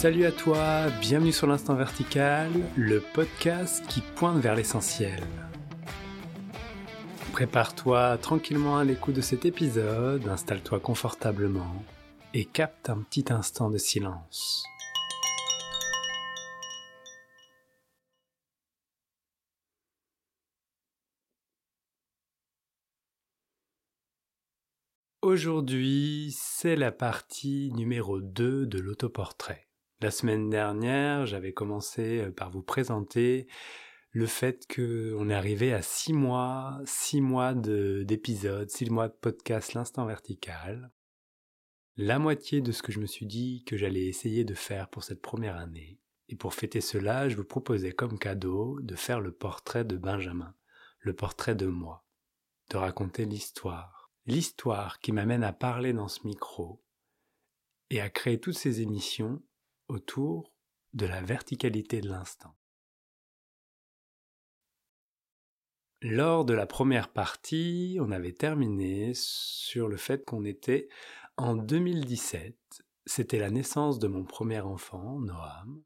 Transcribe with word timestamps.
Salut 0.00 0.24
à 0.24 0.32
toi, 0.32 0.88
bienvenue 1.02 1.30
sur 1.30 1.46
l'Instant 1.46 1.74
Vertical, 1.74 2.50
le 2.74 3.02
podcast 3.02 3.86
qui 3.86 4.00
pointe 4.00 4.38
vers 4.38 4.54
l'essentiel. 4.54 5.22
Prépare-toi 7.32 8.16
tranquillement 8.16 8.78
à 8.78 8.84
l'écoute 8.84 9.16
de 9.16 9.20
cet 9.20 9.44
épisode, 9.44 10.26
installe-toi 10.26 10.80
confortablement 10.80 11.84
et 12.32 12.46
capte 12.46 12.88
un 12.88 13.02
petit 13.02 13.26
instant 13.28 13.68
de 13.68 13.76
silence. 13.76 14.64
Aujourd'hui, 25.20 26.34
c'est 26.38 26.76
la 26.76 26.90
partie 26.90 27.70
numéro 27.74 28.22
2 28.22 28.64
de 28.64 28.78
l'autoportrait. 28.78 29.69
La 30.02 30.10
semaine 30.10 30.48
dernière, 30.48 31.26
j'avais 31.26 31.52
commencé 31.52 32.20
euh, 32.20 32.30
par 32.30 32.50
vous 32.50 32.62
présenter 32.62 33.46
le 34.12 34.24
fait 34.24 34.66
qu'on 34.74 35.28
est 35.28 35.34
arrivé 35.34 35.74
à 35.74 35.82
six 35.82 36.14
mois, 36.14 36.80
six 36.86 37.20
mois 37.20 37.52
d'épisodes, 37.52 38.70
six 38.70 38.88
mois 38.88 39.08
de 39.08 39.14
podcast 39.14 39.74
L'Instant 39.74 40.06
Vertical. 40.06 40.90
La 41.98 42.18
moitié 42.18 42.62
de 42.62 42.72
ce 42.72 42.82
que 42.82 42.92
je 42.92 42.98
me 42.98 43.04
suis 43.04 43.26
dit 43.26 43.62
que 43.66 43.76
j'allais 43.76 44.06
essayer 44.06 44.44
de 44.44 44.54
faire 44.54 44.88
pour 44.88 45.04
cette 45.04 45.20
première 45.20 45.58
année. 45.58 46.00
Et 46.30 46.36
pour 46.36 46.54
fêter 46.54 46.80
cela, 46.80 47.28
je 47.28 47.36
vous 47.36 47.44
proposais 47.44 47.92
comme 47.92 48.18
cadeau 48.18 48.80
de 48.80 48.96
faire 48.96 49.20
le 49.20 49.32
portrait 49.32 49.84
de 49.84 49.98
Benjamin, 49.98 50.54
le 51.00 51.12
portrait 51.14 51.54
de 51.54 51.66
moi, 51.66 52.06
de 52.70 52.78
raconter 52.78 53.26
l'histoire. 53.26 54.10
L'histoire 54.24 54.98
qui 55.00 55.12
m'amène 55.12 55.44
à 55.44 55.52
parler 55.52 55.92
dans 55.92 56.08
ce 56.08 56.26
micro 56.26 56.82
et 57.90 58.00
à 58.00 58.08
créer 58.08 58.40
toutes 58.40 58.56
ces 58.56 58.80
émissions 58.80 59.42
autour 59.90 60.52
de 60.92 61.06
la 61.06 61.20
verticalité 61.20 62.00
de 62.00 62.08
l'instant. 62.08 62.56
Lors 66.02 66.46
de 66.46 66.54
la 66.54 66.66
première 66.66 67.12
partie, 67.12 67.98
on 68.00 68.10
avait 68.10 68.32
terminé 68.32 69.12
sur 69.14 69.86
le 69.86 69.98
fait 69.98 70.24
qu'on 70.24 70.44
était 70.44 70.88
en 71.36 71.56
2017. 71.56 72.56
C'était 73.04 73.38
la 73.38 73.50
naissance 73.50 73.98
de 73.98 74.08
mon 74.08 74.24
premier 74.24 74.60
enfant, 74.60 75.20
Noam. 75.20 75.82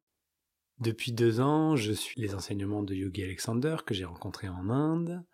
Depuis 0.78 1.12
deux 1.12 1.40
ans, 1.40 1.74
je 1.74 1.92
suis 1.92 2.20
les 2.20 2.34
enseignements 2.34 2.82
de 2.82 2.94
Yogi 2.94 3.24
Alexander 3.24 3.76
que 3.84 3.94
j'ai 3.94 4.04
rencontré 4.04 4.48
en 4.48 4.70
Inde. 4.70 5.24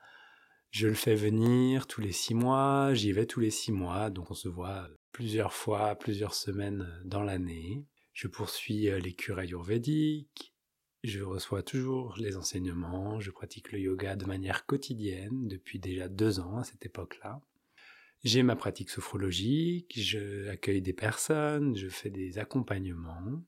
Je 0.71 0.87
le 0.87 0.95
fais 0.95 1.15
venir 1.15 1.87
tous 1.87 2.01
les 2.01 2.13
six 2.13 2.35
mois, 2.35 2.95
j'y 2.95 3.13
vais 3.13 3.27
tous 3.27 3.41
les 3.41 3.51
six 3.51 3.73
mois, 3.73 4.09
donc 4.09 4.31
on 4.31 4.35
se 4.35 4.49
voit 4.49 4.89
plusieurs 5.13 5.53
fois, 5.53 5.97
plusieurs 5.97 6.35
semaines 6.35 6.89
dans 7.05 7.23
l'année. 7.23 7.85
Je 8.21 8.29
poursuis 8.29 8.91
euh, 8.91 8.99
les 8.99 9.15
cures 9.15 9.39
ayurvédiques, 9.39 10.55
je 11.05 11.23
reçois 11.23 11.63
toujours 11.63 12.17
les 12.19 12.37
enseignements, 12.37 13.19
je 13.19 13.31
pratique 13.31 13.73
le 13.73 13.79
yoga 13.79 14.15
de 14.15 14.27
manière 14.27 14.67
quotidienne 14.67 15.49
depuis 15.49 15.79
déjà 15.79 16.07
deux 16.07 16.39
ans 16.39 16.59
à 16.59 16.65
cette 16.65 16.85
époque-là. 16.85 17.41
J'ai 18.23 18.43
ma 18.43 18.57
pratique 18.57 18.91
sophrologique, 18.91 19.99
je 19.99 20.49
accueille 20.51 20.83
des 20.83 20.93
personnes, 20.93 21.75
je 21.77 21.89
fais 21.89 22.11
des 22.11 22.37
accompagnements. 22.37 23.43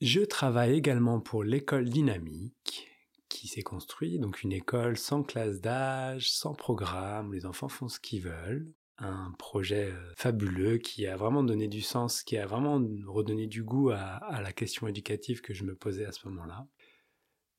Je 0.00 0.20
travaille 0.20 0.76
également 0.76 1.18
pour 1.18 1.42
l'école 1.42 1.88
dynamique 1.88 2.88
qui 3.28 3.48
s'est 3.48 3.62
construite, 3.62 4.20
donc 4.20 4.44
une 4.44 4.52
école 4.52 4.98
sans 4.98 5.24
classe 5.24 5.60
d'âge, 5.60 6.30
sans 6.30 6.54
programme, 6.54 7.34
les 7.34 7.44
enfants 7.44 7.68
font 7.68 7.88
ce 7.88 7.98
qu'ils 7.98 8.22
veulent 8.22 8.72
un 9.02 9.32
projet 9.38 9.90
euh, 9.92 10.12
fabuleux 10.16 10.78
qui 10.78 11.06
a 11.06 11.16
vraiment 11.16 11.42
donné 11.42 11.68
du 11.68 11.82
sens, 11.82 12.22
qui 12.22 12.36
a 12.38 12.46
vraiment 12.46 12.80
redonné 13.06 13.46
du 13.46 13.62
goût 13.62 13.90
à, 13.90 14.40
la 14.42 14.52
question 14.52 14.86
éducative 14.86 15.40
que 15.40 15.54
je 15.54 15.64
me 15.64 15.74
posais 15.74 16.06
à 16.06 16.12
ce 16.12 16.28
moment-là. 16.28 16.66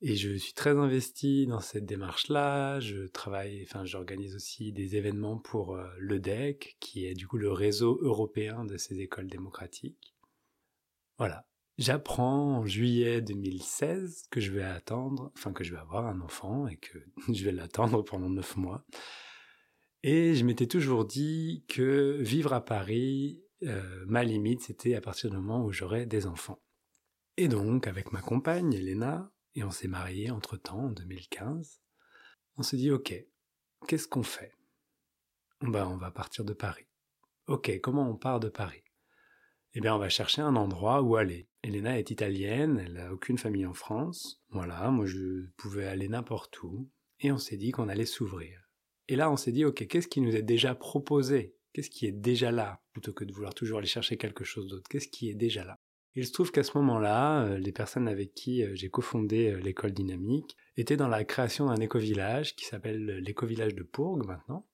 Et 0.00 0.16
je 0.16 0.34
suis 0.34 0.52
très 0.52 0.76
investi 0.76 1.46
dans 1.46 1.60
cette 1.60 1.86
démarche-là. 1.86 2.80
Je 2.80 3.06
travaille, 3.06 3.62
enfin, 3.62 3.84
j'organise 3.84 4.34
aussi 4.34 4.72
des 4.72 4.96
événements 4.96 5.38
pour 5.38 5.76
euh, 5.76 5.86
le 5.98 6.18
DEC, 6.18 6.76
qui 6.80 7.06
est 7.06 7.14
du 7.14 7.26
coup 7.26 7.38
le 7.38 7.52
réseau 7.52 7.98
européen 8.02 8.64
de 8.64 8.76
ces 8.76 9.00
écoles 9.00 9.28
démocratiques. 9.28 10.14
Voilà. 11.18 11.46
J'apprends 11.76 12.58
en 12.58 12.66
juillet 12.66 13.20
2016 13.20 14.26
que 14.30 14.40
je 14.40 14.52
vais 14.52 14.62
attendre, 14.62 15.32
enfin 15.36 15.52
que 15.52 15.64
je 15.64 15.72
vais 15.72 15.80
avoir 15.80 16.06
un 16.06 16.20
enfant 16.20 16.68
et 16.68 16.76
que 16.76 16.98
je 17.32 17.44
vais 17.44 17.52
l'attendre 17.52 18.02
pendant 18.02 18.30
neuf 18.30 18.56
mois. 18.56 18.84
Et 20.06 20.34
je 20.34 20.44
m'étais 20.44 20.66
toujours 20.66 21.06
dit 21.06 21.64
que 21.66 22.18
vivre 22.20 22.52
à 22.52 22.62
Paris, 22.62 23.42
euh, 23.62 24.04
ma 24.06 24.22
limite, 24.22 24.60
c'était 24.60 24.94
à 24.96 25.00
partir 25.00 25.30
du 25.30 25.36
moment 25.38 25.64
où 25.64 25.72
j'aurais 25.72 26.04
des 26.04 26.26
enfants. 26.26 26.62
Et 27.38 27.48
donc, 27.48 27.86
avec 27.86 28.12
ma 28.12 28.20
compagne, 28.20 28.74
Elena, 28.74 29.32
et 29.54 29.64
on 29.64 29.70
s'est 29.70 29.88
mariés 29.88 30.30
entre-temps, 30.30 30.88
en 30.88 30.90
2015, 30.90 31.80
on 32.58 32.62
s'est 32.62 32.76
dit, 32.76 32.90
ok, 32.90 33.14
qu'est-ce 33.88 34.06
qu'on 34.06 34.22
fait? 34.22 34.52
On 35.62 35.70
va 35.70 36.10
partir 36.10 36.44
de 36.44 36.52
Paris. 36.52 36.86
Ok, 37.46 37.80
comment 37.80 38.10
on 38.10 38.16
part 38.16 38.40
de 38.40 38.50
Paris? 38.50 38.84
Eh 39.72 39.80
bien, 39.80 39.94
on 39.94 39.98
va 39.98 40.10
chercher 40.10 40.42
un 40.42 40.54
endroit 40.54 41.00
où 41.00 41.16
aller. 41.16 41.48
Elena 41.62 41.98
est 41.98 42.10
italienne, 42.10 42.78
elle 42.78 42.92
n'a 42.92 43.10
aucune 43.10 43.38
famille 43.38 43.64
en 43.64 43.72
France. 43.72 44.44
Voilà, 44.50 44.90
moi 44.90 45.06
je 45.06 45.46
pouvais 45.56 45.86
aller 45.86 46.08
n'importe 46.08 46.62
où. 46.62 46.90
Et 47.20 47.32
on 47.32 47.38
s'est 47.38 47.56
dit 47.56 47.70
qu'on 47.70 47.88
allait 47.88 48.04
s'ouvrir. 48.04 48.63
Et 49.08 49.16
là, 49.16 49.30
on 49.30 49.36
s'est 49.36 49.52
dit, 49.52 49.64
ok, 49.64 49.86
qu'est-ce 49.86 50.08
qui 50.08 50.20
nous 50.20 50.34
est 50.34 50.42
déjà 50.42 50.74
proposé? 50.74 51.54
Qu'est-ce 51.72 51.90
qui 51.90 52.06
est 52.06 52.12
déjà 52.12 52.50
là? 52.50 52.82
Plutôt 52.92 53.12
que 53.12 53.24
de 53.24 53.32
vouloir 53.32 53.54
toujours 53.54 53.78
aller 53.78 53.86
chercher 53.86 54.16
quelque 54.16 54.44
chose 54.44 54.68
d'autre. 54.68 54.88
Qu'est-ce 54.88 55.08
qui 55.08 55.28
est 55.28 55.34
déjà 55.34 55.64
là? 55.64 55.78
Il 56.16 56.24
se 56.24 56.32
trouve 56.32 56.52
qu'à 56.52 56.62
ce 56.62 56.78
moment-là, 56.78 57.44
euh, 57.44 57.58
les 57.58 57.72
personnes 57.72 58.06
avec 58.06 58.34
qui 58.34 58.62
euh, 58.62 58.70
j'ai 58.74 58.88
cofondé 58.88 59.50
euh, 59.50 59.58
l'école 59.58 59.92
dynamique 59.92 60.56
étaient 60.76 60.96
dans 60.96 61.08
la 61.08 61.24
création 61.24 61.66
d'un 61.66 61.80
éco-village 61.80 62.54
qui 62.54 62.64
s'appelle 62.64 63.18
l'éco-village 63.18 63.74
de 63.74 63.82
Pourgue 63.82 64.24
maintenant. 64.24 64.66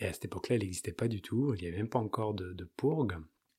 Et 0.00 0.06
à 0.06 0.12
cette 0.12 0.24
époque-là, 0.24 0.56
il 0.56 0.62
n'existait 0.62 0.92
pas 0.92 1.06
du 1.06 1.22
tout. 1.22 1.54
Il 1.54 1.62
n'y 1.62 1.68
avait 1.68 1.76
même 1.76 1.88
pas 1.88 2.00
encore 2.00 2.34
de, 2.34 2.52
de 2.52 2.64
Pourgue. 2.64 3.14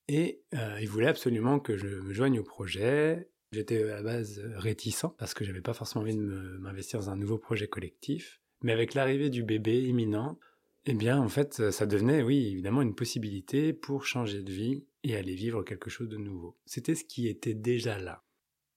Et 0.10 0.44
ils 0.82 0.90
voulaient 0.90 1.08
absolument 1.08 1.62
que 1.62 1.78
je 1.78 1.88
me 1.88 2.12
joigne 2.12 2.38
au 2.38 2.44
projet. 2.44 3.30
J'étais 3.54 3.82
à 3.84 3.96
la 3.96 4.04
base 4.04 4.42
réticent 4.56 5.06
parce 5.18 5.34
que 5.34 5.46
j'avais 5.46 5.62
pas 5.62 5.74
forcément 5.74 6.02
envie 6.04 6.18
de 6.18 6.58
m'investir 6.60 7.00
dans 7.00 7.10
un 7.10 7.16
nouveau 7.16 7.38
projet 7.38 7.70
collectif. 7.70 8.42
Mais 8.64 8.72
avec 8.72 8.94
l'arrivée 8.94 9.30
du 9.30 9.44
bébé 9.44 9.84
imminent, 9.84 10.40
eh 10.86 10.94
bien, 10.94 11.20
en 11.20 11.30
fait, 11.30 11.72
ça 11.72 11.86
devenait, 11.86 12.24
oui, 12.24 12.48
évidemment, 12.48 12.82
une 12.82 12.96
possibilité 12.96 13.72
pour 13.72 14.06
changer 14.06 14.42
de 14.42 14.52
vie 14.52 14.86
et 15.04 15.16
aller 15.16 15.36
vivre 15.36 15.64
quelque 15.64 15.90
chose 15.90 16.10
de 16.10 16.18
nouveau. 16.18 16.58
C'était 16.66 16.96
ce 16.96 17.04
qui 17.04 17.28
était 17.28 17.54
déjà 17.54 18.00
là. 18.00 18.24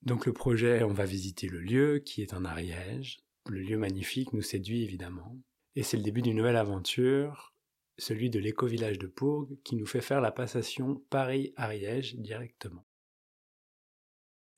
Donc 0.02 0.26
le 0.26 0.32
projet, 0.32 0.82
on 0.82 0.92
va 0.92 1.04
visiter 1.04 1.48
le 1.48 1.60
lieu 1.60 1.98
qui 1.98 2.22
est 2.22 2.34
en 2.34 2.44
Ariège. 2.44 3.18
Le 3.48 3.60
lieu 3.60 3.78
magnifique 3.78 4.32
nous 4.32 4.42
séduit 4.42 4.82
évidemment. 4.82 5.36
Et 5.74 5.82
c'est 5.82 5.96
le 5.96 6.02
début 6.02 6.22
d'une 6.22 6.36
nouvelle 6.36 6.56
aventure, 6.56 7.54
celui 7.98 8.30
de 8.30 8.38
l'éco-village 8.38 8.98
de 8.98 9.06
Pourgue, 9.06 9.58
qui 9.64 9.76
nous 9.76 9.86
fait 9.86 10.00
faire 10.00 10.20
la 10.20 10.32
passation 10.32 11.02
Paris-Ariège 11.10 12.16
directement. 12.16 12.86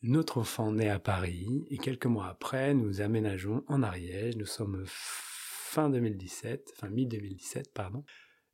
Notre 0.03 0.39
enfant 0.39 0.71
naît 0.71 0.91
à 0.91 1.01
Paris 1.01 1.67
et 1.71 1.79
quelques 1.79 2.07
mois 2.07 2.29
après, 2.29 2.73
nous 2.73 3.01
aménageons 3.01 3.65
en 3.67 3.83
Ariège. 3.83 4.37
Nous 4.37 4.47
sommes 4.47 4.85
fin 4.87 5.91
2017, 5.91 6.73
fin 6.77 6.89
mi-2017, 6.89 7.73
pardon. 7.75 8.05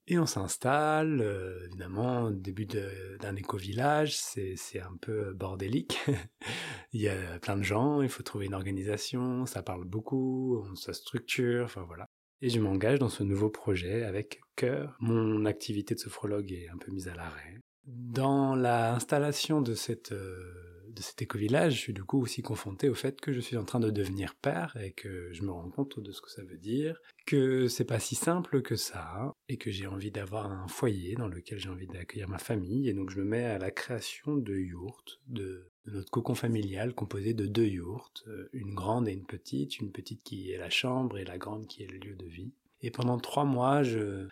Et 0.07 0.19
on 0.19 0.27
s'installe, 0.27 1.21
euh, 1.21 1.67
évidemment, 1.67 2.31
début 2.31 2.67
d'un 2.67 3.37
éco-village, 3.37 4.17
c'est 4.17 4.81
un 4.81 4.97
peu 5.01 5.35
bordélique. 5.35 5.99
il 6.93 7.03
y 7.03 7.09
a 7.09 7.39
plein 7.41 7.57
de 7.57 7.63
gens, 7.63 8.01
il 8.01 8.09
faut 8.09 8.23
trouver 8.23 8.47
une 8.47 8.55
organisation, 8.55 9.45
ça 9.45 9.63
parle 9.63 9.85
beaucoup, 9.85 10.67
ça 10.77 10.95
structure, 10.95 11.65
enfin 11.65 11.85
voilà. 11.87 12.07
Et 12.41 12.49
je 12.51 12.61
m'engage 12.61 12.99
dans 12.99 13.09
ce 13.09 13.23
nouveau 13.23 13.49
projet 13.49 14.03
avec 14.03 14.41
cœur. 14.57 14.97
Mon 15.01 15.45
activité 15.45 15.95
de 15.95 16.01
sophrologue 16.01 16.53
est 16.53 16.69
un 16.69 16.77
peu 16.77 16.91
mise 16.91 17.09
à 17.09 17.15
l'arrêt. 17.15 17.61
Dans 17.87 18.55
l'installation 18.55 19.61
de 19.61 19.75
cette... 19.75 20.13
Euh, 20.13 20.64
de 20.95 21.03
cet 21.03 21.21
éco-village, 21.23 21.75
je 21.75 21.79
suis 21.79 21.93
du 21.93 22.05
coup 22.05 22.21
aussi 22.21 22.43
confronté 22.43 22.89
au 22.89 22.95
fait 22.95 23.21
que 23.21 23.33
je 23.33 23.41
suis 23.41 23.57
en 23.57 23.65
train 23.65 23.81
de 23.81 23.91
devenir 23.91 24.35
père 24.35 24.77
et 24.81 24.93
que 24.93 25.33
je 25.33 25.43
me 25.43 25.51
rends 25.51 25.71
compte 25.71 26.01
de 26.01 26.13
ce 26.13 26.21
que 26.21 26.31
ça 26.31 26.43
veut 26.43 26.57
dire, 26.57 27.01
que 27.27 27.69
c'est 27.69 27.85
pas 27.85 27.99
si 27.99 28.15
simple 28.15 28.63
que 28.63 28.77
ça 28.77 29.33
et 29.49 29.57
que 29.57 29.71
j'ai 29.71 29.87
envie 29.87 30.11
d'avoir 30.11 30.51
un 30.51 30.69
foyer 30.69 31.17
dans 31.17 31.29
lequel 31.29 31.59
j'ai 31.59 31.69
envie 31.69 31.87
d'accueillir 31.87 32.29
ma 32.29 32.39
famille 32.39 32.89
et 32.89 32.95
donc 32.95 33.11
je 33.11 33.19
me 33.19 33.25
mets 33.25 33.45
à 33.45 33.59
la 33.59 33.71
création 33.71 34.37
de 34.37 34.55
yurts, 34.55 35.21
de, 35.27 35.71
notre 35.87 36.11
cocon 36.11 36.35
familial 36.35 36.95
composé 36.95 37.35
de 37.35 37.47
deux 37.47 37.67
yurts, 37.67 38.25
euh, 38.29 38.49
une 38.53 38.75
grande 38.75 39.09
et 39.09 39.13
une 39.13 39.27
petite, 39.27 39.79
une 39.79 39.93
petite 39.93 40.23
qui 40.23 40.51
est 40.51 40.59
la 40.59 40.71
chambre 40.71 41.19
et 41.19 41.25
la 41.25 41.39
grande 41.39 41.67
qui 41.67 41.83
est 41.83 41.91
le 41.91 41.99
lieu 41.99 42.15
de 42.15 42.27
vie. 42.27 42.53
Et 42.81 42.91
pendant 42.91 43.19
trois 43.19 43.45
mois, 43.45 43.83
je, 43.83 44.29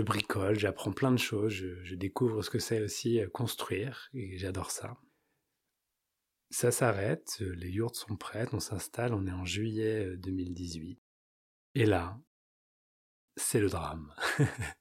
bricole, 0.00 0.58
j'apprends 0.58 0.92
plein 0.92 1.12
de 1.12 1.18
choses, 1.18 1.52
je, 1.52 1.82
je 1.84 1.94
découvre 1.94 2.42
ce 2.42 2.50
que 2.50 2.58
c'est 2.58 2.80
aussi 2.80 3.20
euh, 3.20 3.28
construire, 3.28 4.08
et 4.14 4.38
j'adore 4.38 4.70
ça. 4.70 4.96
Ça 6.50 6.70
s'arrête, 6.70 7.38
euh, 7.42 7.54
les 7.56 7.68
yurts 7.68 7.94
sont 7.94 8.16
prêtes, 8.16 8.54
on 8.54 8.60
s'installe, 8.60 9.12
on 9.12 9.26
est 9.26 9.32
en 9.32 9.44
juillet 9.44 10.16
2018. 10.16 10.92
Euh, 10.92 11.80
Et 11.80 11.84
là, 11.84 12.18
c'est 13.36 13.60
le 13.60 13.68
drame. 13.68 14.12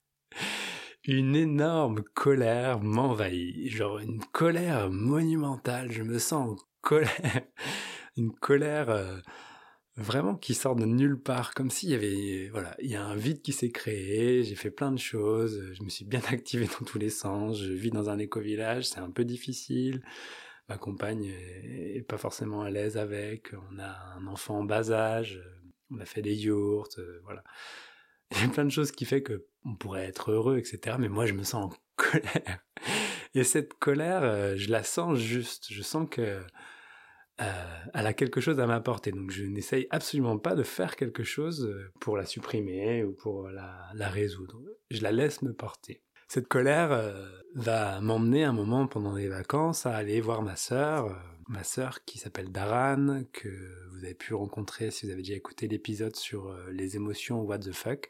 une 1.04 1.36
énorme 1.36 2.04
colère 2.14 2.80
m'envahit, 2.80 3.70
genre 3.70 4.00
une 4.00 4.24
colère 4.32 4.90
monumentale, 4.90 5.92
je 5.92 6.04
me 6.04 6.20
sens 6.20 6.58
colère, 6.82 7.12
une 8.18 8.32
colère 8.32 8.90
euh, 8.90 9.18
vraiment 9.98 10.36
qui 10.36 10.54
sort 10.54 10.76
de 10.78 10.86
nulle 10.86 11.20
part, 11.22 11.54
comme 11.54 11.70
s'il 11.70 11.90
y 11.90 11.96
avait, 11.96 12.50
voilà, 12.50 12.76
il 12.82 12.90
y 12.90 12.96
a 12.96 13.04
un 13.04 13.16
vide 13.16 13.42
qui 13.42 13.52
s'est 13.52 13.72
créé, 13.72 14.44
j'ai 14.44 14.56
fait 14.56 14.72
plein 14.72 14.92
de 14.92 15.00
choses, 15.00 15.74
je 15.74 15.84
me 15.84 15.90
suis 15.90 16.06
bien 16.06 16.22
activé 16.30 16.68
dans 16.68 16.86
tous 16.86 16.98
les 16.98 17.10
sens, 17.10 17.62
je 17.62 17.74
vis 17.74 17.92
dans 17.92 18.10
un 18.10 18.20
éco-village, 18.20 18.86
c'est 18.86 19.00
un 19.00 19.12
peu 19.12 19.26
difficile, 19.26 20.02
ma 20.70 20.78
compagne 20.78 21.26
est 21.26 22.06
pas 22.08 22.18
forcément 22.18 22.62
à 22.62 22.70
l'aise 22.70 22.98
avec, 22.98 23.54
on 23.72 23.80
a 23.80 24.16
un 24.18 24.28
enfant 24.28 24.60
en 24.60 24.64
bas 24.64 24.92
âge, 24.92 25.42
on 25.92 26.00
a 26.00 26.06
fait 26.06 26.22
des 26.22 26.36
yourts, 26.36 26.90
euh, 26.98 27.20
voilà. 27.24 27.44
Il 28.32 28.42
y 28.42 28.44
a 28.44 28.50
plein 28.50 28.66
de 28.66 28.72
choses 28.72 28.92
qui 28.92 29.06
fait 29.06 29.24
que 29.24 29.48
on 29.64 29.76
pourrait 29.76 30.06
être 30.06 30.32
heureux, 30.32 30.58
etc. 30.58 30.98
Mais 31.00 31.08
moi, 31.08 31.26
je 31.26 31.34
me 31.34 31.44
sens 31.44 31.74
en 31.74 31.78
colère. 31.96 32.60
Et 33.34 33.44
cette 33.44 33.74
colère, 33.76 34.24
euh, 34.24 34.56
je 34.58 34.70
la 34.70 34.84
sens 34.84 35.18
juste. 35.18 35.68
Je 35.72 35.82
sens 35.82 36.08
que 36.10 36.42
euh, 37.42 37.84
elle 37.94 38.08
a 38.08 38.14
quelque 38.14 38.42
chose 38.42 38.60
à 38.60 38.68
m'apporter. 38.68 39.12
Donc, 39.12 39.32
je 39.32 39.44
n'essaye 39.44 39.88
absolument 39.92 40.38
pas 40.38 40.56
de 40.56 40.64
faire 40.64 40.98
quelque 40.98 41.24
chose 41.24 41.74
pour 42.02 42.18
la 42.18 42.26
supprimer 42.26 43.04
ou 43.06 43.14
pour 43.14 43.50
la, 43.50 43.90
la 43.94 44.10
résoudre. 44.10 44.62
Je 44.92 45.02
la 45.02 45.14
laisse 45.14 45.42
me 45.42 45.54
porter. 45.54 46.04
Cette 46.28 46.48
colère 46.48 47.14
va 47.56 48.02
m'emmener 48.02 48.44
un 48.44 48.54
moment 48.54 48.88
pendant 48.88 49.16
les 49.16 49.28
vacances 49.28 49.86
à 49.86 49.96
aller 49.96 50.20
voir 50.22 50.42
ma 50.42 50.56
sœur 50.56 51.16
ma 51.48 51.64
sœur 51.64 52.04
qui 52.06 52.18
s'appelle 52.18 52.52
Daran, 52.52 53.24
que 53.32 53.50
vous 53.92 54.04
avez 54.04 54.14
pu 54.14 54.34
rencontrer 54.34 54.92
si 54.92 55.06
vous 55.06 55.12
avez 55.12 55.22
déjà 55.22 55.36
écouté 55.36 55.68
l'épisode 55.68 56.16
sur 56.16 56.48
euh, 56.48 56.70
les 56.72 56.96
émotions 56.96 57.42
What 57.42 57.60
the 57.60 57.72
fuck. 57.72 58.10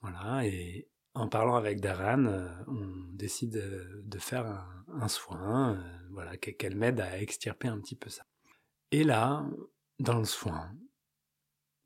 Voilà, 0.00 0.46
et 0.46 0.88
en 1.14 1.28
parlant 1.28 1.56
avec 1.56 1.80
Daran, 1.80 2.24
euh, 2.26 2.48
on 2.66 3.12
décide 3.12 3.56
euh, 3.56 4.02
de 4.04 4.18
faire 4.18 4.46
un, 4.88 5.08
soin, 5.08 5.82
voilà, 6.10 6.36
qu'elle 6.36 6.76
m'aide 6.76 7.00
à 7.00 7.20
extirper 7.20 7.68
un 7.68 7.78
petit 7.80 7.96
peu 7.96 8.08
ça. 8.08 8.24
Et 8.90 9.04
là, 9.04 9.46
dans 9.98 10.18
le 10.18 10.24
soin, 10.24 10.72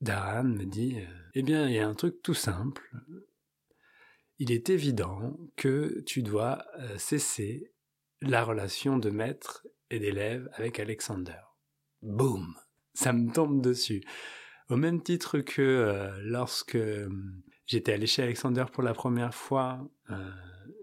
Daran 0.01 0.45
me 0.45 0.65
dit, 0.65 0.99
eh 1.35 1.43
bien, 1.43 1.69
il 1.69 1.75
y 1.75 1.79
a 1.79 1.89
un 1.89 1.95
truc 1.95 2.23
tout 2.23 2.35
simple. 2.35 2.89
Il 4.45 4.51
est 4.51 4.71
évident 4.71 5.39
que 5.55 6.01
tu 6.01 6.25
dois 6.25 6.67
cesser 6.99 7.73
la 8.21 8.43
relation 8.43 8.99
de 8.99 9.09
maître 9.09 9.65
et 9.89 10.01
d'élèves 10.01 10.51
avec 10.55 10.81
Alexander. 10.81 11.39
Boum 12.03 12.57
Ça 12.93 13.13
me 13.13 13.33
tombe 13.33 13.63
dessus. 13.63 14.03
Au 14.69 14.75
même 14.75 15.01
titre 15.01 15.39
que 15.39 15.63
euh, 15.63 16.11
lorsque 16.25 16.75
euh, 16.75 17.09
j'étais 17.67 17.93
allé 17.93 18.09
chez 18.09 18.25
Alexander 18.25 18.65
pour 18.73 18.83
la 18.83 18.95
première 18.95 19.33
fois, 19.33 19.89
euh, 20.11 20.31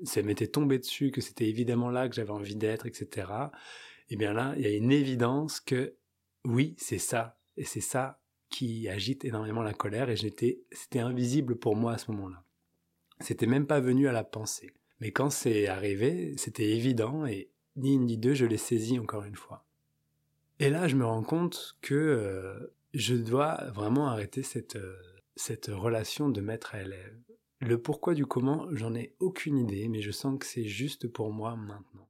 ça 0.06 0.22
m'était 0.22 0.48
tombé 0.48 0.80
dessus 0.80 1.12
que 1.12 1.20
c'était 1.20 1.50
évidemment 1.50 1.90
là 1.90 2.08
que 2.08 2.16
j'avais 2.16 2.32
envie 2.32 2.56
d'être, 2.56 2.86
etc. 2.86 3.28
Et 4.08 4.14
eh 4.14 4.16
bien 4.16 4.32
là, 4.32 4.54
il 4.56 4.62
y 4.62 4.68
a 4.68 4.72
une 4.72 4.94
évidence 4.94 5.60
que 5.60 5.98
oui, 6.46 6.76
c'est 6.78 6.98
ça. 6.98 7.42
Et 7.58 7.66
c'est 7.66 7.82
ça 7.82 8.22
qui 8.50 8.88
agite 8.88 9.26
énormément 9.26 9.64
la 9.64 9.74
colère 9.74 10.10
et 10.10 10.16
c'était 10.16 11.00
invisible 11.00 11.58
pour 11.58 11.76
moi 11.76 11.92
à 11.92 11.98
ce 11.98 12.10
moment-là. 12.12 12.46
C'était 13.20 13.48
même 13.48 13.68
pas 13.68 13.80
venu 13.80 14.08
à 14.08 14.12
la 14.12 14.24
pensée. 14.24 14.72
Mais 15.00 15.12
quand 15.12 15.30
c'est 15.30 15.68
arrivé, 15.68 16.36
c'était 16.38 16.70
évident 16.70 17.26
et 17.26 17.50
ni 17.76 17.94
une 17.94 18.06
ni 18.06 18.18
deux, 18.18 18.34
je 18.34 18.46
l'ai 18.46 18.58
saisi 18.58 19.00
encore 19.00 19.24
une 19.24 19.36
fois. 19.36 19.66
Et 20.60 20.70
là, 20.70 20.88
je 20.88 20.96
me 20.96 21.06
rends 21.06 21.24
compte 21.24 21.78
que 21.82 21.96
euh, 21.96 22.74
je 22.94 23.16
dois 23.16 23.70
vraiment 23.74 24.08
arrêter 24.08 24.44
cette, 24.44 24.76
euh, 24.76 25.76
relation 25.76 26.30
de 26.30 26.42
maître 26.42 26.76
à 26.76 26.82
élève. 26.82 27.18
Le 27.62 27.82
pourquoi 27.82 28.14
du 28.14 28.26
comment, 28.26 28.68
j'en 28.72 28.94
ai 28.94 29.16
aucune 29.20 29.58
idée, 29.58 29.88
mais 29.88 30.02
je 30.02 30.12
sens 30.12 30.38
que 30.40 30.46
c'est 30.46 30.66
juste 30.66 31.08
pour 31.08 31.32
moi 31.32 31.56
maintenant. 31.56 32.10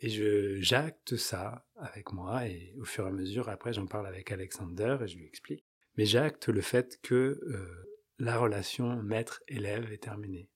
Et 0.00 0.10
je 0.10 0.60
j'acte 0.60 1.16
ça 1.16 1.66
avec 1.76 2.12
moi, 2.12 2.46
et 2.46 2.74
au 2.78 2.84
fur 2.84 3.04
et 3.06 3.08
à 3.08 3.12
mesure, 3.12 3.48
après, 3.48 3.72
j'en 3.72 3.86
parle 3.86 4.06
avec 4.06 4.30
Alexander 4.30 4.98
et 5.02 5.06
je 5.06 5.16
lui 5.16 5.26
explique. 5.26 5.64
Mais 5.96 6.04
j'acte 6.04 6.48
le 6.48 6.60
fait 6.60 6.98
que 7.02 7.40
euh, 7.42 7.95
la 8.18 8.38
relation 8.38 9.02
maître-élève 9.02 9.92
est 9.92 10.02
terminée 10.02 10.48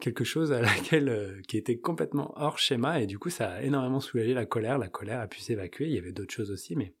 quelque 0.00 0.24
chose 0.24 0.52
à 0.52 0.60
laquelle 0.62 1.08
euh, 1.08 1.40
qui 1.48 1.56
était 1.56 1.78
complètement 1.78 2.32
hors 2.36 2.58
schéma 2.58 3.00
et 3.00 3.06
du 3.06 3.18
coup 3.18 3.30
ça 3.30 3.52
a 3.52 3.62
énormément 3.62 4.00
soulagé 4.00 4.34
la 4.34 4.46
colère. 4.46 4.78
La 4.78 4.88
colère 4.88 5.20
a 5.20 5.28
pu 5.28 5.40
s'évacuer. 5.40 5.86
Il 5.86 5.94
y 5.94 5.98
avait 5.98 6.12
d'autres 6.12 6.34
choses 6.34 6.50
aussi, 6.50 6.76
mais 6.76 6.94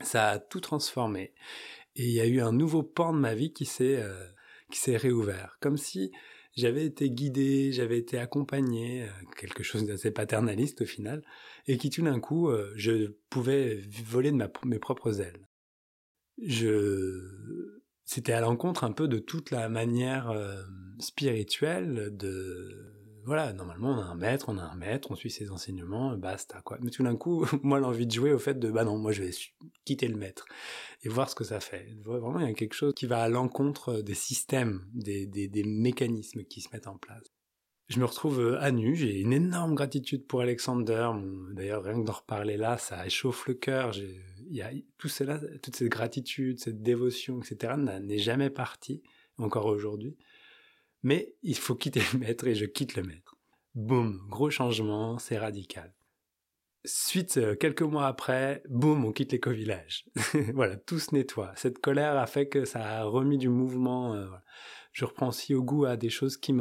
ça 0.00 0.28
a 0.28 0.38
tout 0.38 0.60
transformé. 0.60 1.34
Et 1.96 2.04
il 2.04 2.12
y 2.12 2.20
a 2.20 2.26
eu 2.26 2.40
un 2.40 2.52
nouveau 2.52 2.82
pan 2.82 3.12
de 3.12 3.18
ma 3.18 3.34
vie 3.34 3.52
qui 3.52 3.64
s'est 3.64 3.96
euh, 4.00 4.26
qui 4.70 4.78
s'est 4.78 4.96
réouvert, 4.96 5.58
comme 5.60 5.76
si 5.76 6.12
j'avais 6.56 6.84
été 6.84 7.10
guidé, 7.10 7.72
j'avais 7.72 7.98
été 7.98 8.18
accompagné, 8.18 9.02
euh, 9.02 9.08
quelque 9.36 9.64
chose 9.64 9.84
d'assez 9.84 10.12
paternaliste 10.12 10.82
au 10.82 10.86
final, 10.86 11.24
et 11.66 11.76
qui 11.76 11.90
tout 11.90 12.02
d'un 12.02 12.20
coup 12.20 12.50
je 12.76 13.08
pouvais 13.30 13.80
voler 14.04 14.30
de 14.30 14.38
mes 14.64 14.78
propres 14.78 15.20
ailes. 15.20 15.48
Je 16.42 17.79
c'était 18.10 18.32
à 18.32 18.40
l'encontre 18.40 18.82
un 18.82 18.90
peu 18.90 19.06
de 19.06 19.20
toute 19.20 19.52
la 19.52 19.68
manière 19.68 20.30
euh, 20.30 20.60
spirituelle 20.98 22.10
de 22.16 22.92
voilà, 23.24 23.52
normalement 23.52 23.90
on 23.90 24.00
a 24.00 24.04
un 24.04 24.16
maître, 24.16 24.46
on 24.48 24.58
a 24.58 24.64
un 24.64 24.74
maître, 24.74 25.12
on 25.12 25.14
suit 25.14 25.30
ses 25.30 25.52
enseignements, 25.52 26.16
basta 26.16 26.60
quoi. 26.62 26.78
Mais 26.80 26.90
tout 26.90 27.04
d'un 27.04 27.14
coup, 27.14 27.46
moi 27.62 27.78
l'envie 27.78 28.08
de 28.08 28.10
jouer 28.10 28.32
au 28.32 28.40
fait 28.40 28.58
de 28.58 28.68
bah 28.68 28.82
non, 28.82 28.98
moi 28.98 29.12
je 29.12 29.22
vais 29.22 29.30
quitter 29.84 30.08
le 30.08 30.16
maître 30.16 30.46
et 31.04 31.08
voir 31.08 31.30
ce 31.30 31.36
que 31.36 31.44
ça 31.44 31.60
fait. 31.60 31.86
Vraiment, 32.04 32.40
il 32.40 32.48
y 32.48 32.50
a 32.50 32.54
quelque 32.54 32.74
chose 32.74 32.94
qui 32.94 33.06
va 33.06 33.22
à 33.22 33.28
l'encontre 33.28 34.00
des 34.00 34.14
systèmes, 34.14 34.84
des, 34.92 35.26
des, 35.28 35.62
mécanismes 35.62 36.42
qui 36.42 36.62
se 36.62 36.68
mettent 36.72 36.88
en 36.88 36.98
place. 36.98 37.22
Je 37.86 38.00
me 38.00 38.04
retrouve 38.06 38.40
euh, 38.40 38.60
à 38.60 38.72
nu, 38.72 38.96
j'ai 38.96 39.20
une 39.20 39.32
énorme 39.32 39.76
gratitude 39.76 40.26
pour 40.26 40.40
Alexander. 40.40 41.10
D'ailleurs, 41.52 41.84
rien 41.84 42.00
que 42.00 42.06
d'en 42.06 42.12
reparler 42.12 42.56
là, 42.56 42.76
ça 42.76 43.06
échauffe 43.06 43.46
le 43.46 43.54
cœur. 43.54 43.92
Y 44.56 44.62
a 44.62 44.70
tout 44.98 45.08
cela, 45.08 45.40
toute 45.62 45.76
cette 45.76 45.88
gratitude, 45.88 46.58
cette 46.58 46.82
dévotion, 46.82 47.40
etc., 47.40 47.74
n'est 47.76 48.18
jamais 48.18 48.50
parti, 48.50 49.02
encore 49.38 49.66
aujourd'hui. 49.66 50.16
Mais 51.02 51.34
il 51.42 51.56
faut 51.56 51.74
quitter 51.74 52.02
le 52.12 52.18
maître 52.18 52.46
et 52.46 52.54
je 52.54 52.66
quitte 52.66 52.96
le 52.96 53.02
maître. 53.02 53.36
Boum, 53.74 54.26
gros 54.28 54.50
changement, 54.50 55.18
c'est 55.18 55.38
radical. 55.38 55.94
Suite, 56.84 57.36
euh, 57.36 57.54
quelques 57.54 57.82
mois 57.82 58.06
après, 58.06 58.62
boum, 58.68 59.04
on 59.04 59.12
quitte 59.12 59.32
l'éco-village. 59.32 60.06
voilà, 60.54 60.76
tout 60.76 60.98
se 60.98 61.14
nettoie. 61.14 61.52
Cette 61.56 61.78
colère 61.78 62.16
a 62.16 62.26
fait 62.26 62.48
que 62.48 62.64
ça 62.64 62.82
a 62.82 63.04
remis 63.04 63.38
du 63.38 63.48
mouvement. 63.48 64.14
Euh, 64.14 64.26
je 64.92 65.04
reprends 65.04 65.28
aussi 65.28 65.54
au 65.54 65.62
goût 65.62 65.84
à 65.84 65.96
des 65.96 66.10
choses 66.10 66.36
qui 66.36 66.52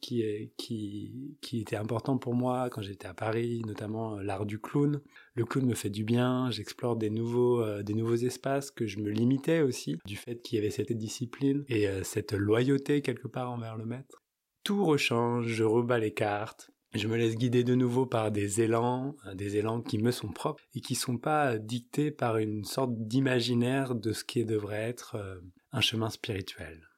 qui, 0.00 0.52
qui, 0.56 1.36
qui 1.42 1.60
étaient 1.60 1.76
importantes 1.76 2.22
pour 2.22 2.34
moi 2.34 2.70
quand 2.70 2.80
j'étais 2.80 3.06
à 3.06 3.14
Paris, 3.14 3.62
notamment 3.66 4.16
euh, 4.16 4.22
l'art 4.22 4.46
du 4.46 4.58
clown. 4.58 5.00
Le 5.34 5.44
clown 5.44 5.66
me 5.66 5.74
fait 5.74 5.90
du 5.90 6.04
bien, 6.04 6.50
j'explore 6.50 6.96
des 6.96 7.10
nouveaux, 7.10 7.60
euh, 7.62 7.82
des 7.82 7.94
nouveaux 7.94 8.16
espaces 8.16 8.70
que 8.70 8.86
je 8.86 8.98
me 8.98 9.10
limitais 9.10 9.60
aussi, 9.60 9.98
du 10.06 10.16
fait 10.16 10.40
qu'il 10.40 10.56
y 10.56 10.58
avait 10.58 10.70
cette 10.70 10.92
discipline 10.92 11.64
et 11.68 11.86
euh, 11.86 12.02
cette 12.02 12.32
loyauté 12.32 13.02
quelque 13.02 13.28
part 13.28 13.50
envers 13.50 13.76
le 13.76 13.84
maître. 13.84 14.22
Tout 14.64 14.84
rechange, 14.84 15.46
je 15.46 15.64
rebats 15.64 15.98
les 15.98 16.14
cartes, 16.14 16.70
je 16.92 17.06
me 17.06 17.16
laisse 17.16 17.36
guider 17.36 17.64
de 17.64 17.74
nouveau 17.74 18.06
par 18.06 18.30
des 18.30 18.60
élans, 18.60 19.16
des 19.34 19.56
élans 19.56 19.80
qui 19.80 19.98
me 19.98 20.10
sont 20.10 20.32
propres 20.32 20.62
et 20.74 20.80
qui 20.80 20.94
sont 20.94 21.18
pas 21.18 21.58
dictés 21.58 22.10
par 22.10 22.38
une 22.38 22.64
sorte 22.64 22.94
d'imaginaire 22.94 23.94
de 23.94 24.12
ce 24.12 24.24
qui 24.24 24.44
devrait 24.44 24.88
être 24.88 25.40
un 25.72 25.80
chemin 25.80 26.10
spirituel 26.10 26.90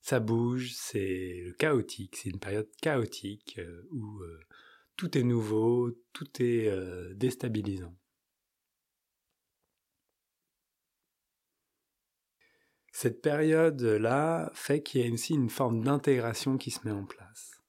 ça 0.00 0.20
bouge, 0.20 0.72
c'est 0.74 1.42
le 1.44 1.52
chaotique, 1.52 2.16
c'est 2.16 2.30
une 2.30 2.40
période 2.40 2.68
chaotique 2.80 3.56
euh, 3.58 3.86
où 3.92 4.22
euh, 4.22 4.40
tout 4.96 5.16
est 5.16 5.22
nouveau, 5.22 5.90
tout 6.12 6.42
est 6.42 6.68
euh, 6.68 7.14
déstabilisant. 7.14 7.94
Cette 12.92 13.22
période-là 13.22 14.50
fait 14.52 14.82
qu'il 14.82 15.00
y 15.00 15.08
a 15.08 15.12
aussi 15.12 15.34
une 15.34 15.48
forme 15.48 15.82
d'intégration 15.82 16.58
qui 16.58 16.70
se 16.70 16.80
met 16.84 16.92
en 16.92 17.04
place. 17.04 17.59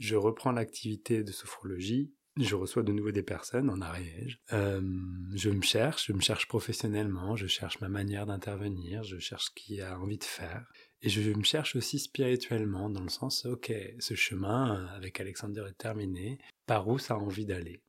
Je 0.00 0.16
reprends 0.16 0.50
l'activité 0.50 1.22
de 1.22 1.30
sophrologie, 1.30 2.12
je 2.36 2.54
reçois 2.54 2.82
de 2.82 2.92
nouveau 2.92 3.10
des 3.10 3.22
personnes 3.22 3.68
en 3.70 3.80
Ariège. 3.80 4.40
je 4.50 5.50
me 5.50 5.62
cherche, 5.62 6.06
je 6.06 6.12
me 6.12 6.20
cherche 6.20 6.48
professionnellement, 6.48 7.36
je 7.36 7.46
cherche 7.46 7.80
ma 7.80 7.88
manière 7.88 8.24
d'intervenir, 8.26 9.02
je 9.02 9.18
cherche 9.18 9.46
ce 9.46 9.50
qu'il 9.50 9.82
a 9.82 10.00
envie 10.00 10.18
de 10.18 10.24
faire. 10.24 10.66
Et 11.02 11.08
je 11.08 11.32
me 11.32 11.42
cherche 11.42 11.76
aussi 11.76 11.98
spirituellement, 11.98 12.90
dans 12.90 13.02
le 13.02 13.08
sens, 13.08 13.46
ok, 13.46 13.72
ce 13.98 14.14
chemin 14.14 14.76
euh, 14.76 14.96
avec 14.96 15.20
Alexander 15.20 15.64
est 15.68 15.78
terminé, 15.78 16.38
par 16.66 16.88
où 16.88 16.98
ça 16.98 17.14
a 17.14 17.18
envie 17.18 17.46
d'aller? 17.46 17.82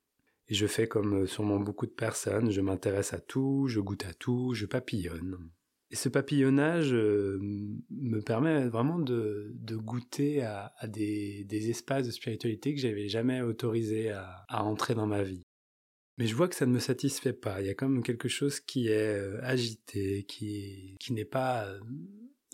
Et 0.48 0.54
je 0.54 0.68
fais 0.68 0.88
comme 0.88 1.24
euh, 1.24 1.28
sûrement 1.28 1.60
beaucoup 1.60 1.86
de 1.86 1.92
personnes, 1.92 2.52
je 2.52 2.62
m'intéresse 2.62 3.14
à 3.14 3.20
tout, 3.20 3.68
je 3.68 3.80
goûte 3.80 4.06
à 4.06 4.14
tout, 4.14 4.54
je 4.54 4.66
papillonne. 4.66 5.50
Et 5.92 5.96
ce 5.98 6.08
papillonnage 6.08 6.94
euh, 6.94 7.38
me 7.90 8.22
permet 8.22 8.70
vraiment 8.70 8.98
de, 8.98 9.54
goûter 9.72 10.42
à, 10.42 10.74
des, 10.88 11.70
espaces 11.70 12.08
de 12.08 12.12
spiritualité 12.12 12.74
que 12.74 12.80
j'avais 12.80 13.10
jamais 13.10 13.42
autorisé 13.42 14.10
à, 14.10 14.46
entrer 14.64 14.96
dans 14.96 15.06
ma 15.06 15.22
vie. 15.22 15.44
Mais 16.18 16.28
je 16.28 16.36
vois 16.36 16.48
que 16.48 16.56
ça 16.56 16.66
ne 16.66 16.72
me 16.72 16.80
satisfait 16.80 17.34
pas. 17.34 17.60
Il 17.60 17.68
y 17.68 17.70
a 17.70 17.74
comme 17.74 18.04
quelque 18.04 18.30
chose 18.30 18.62
qui 18.62 18.88
est 18.88 19.20
agité, 19.42 20.24
qui, 20.24 20.98
n'est 21.10 21.26
pas 21.26 21.68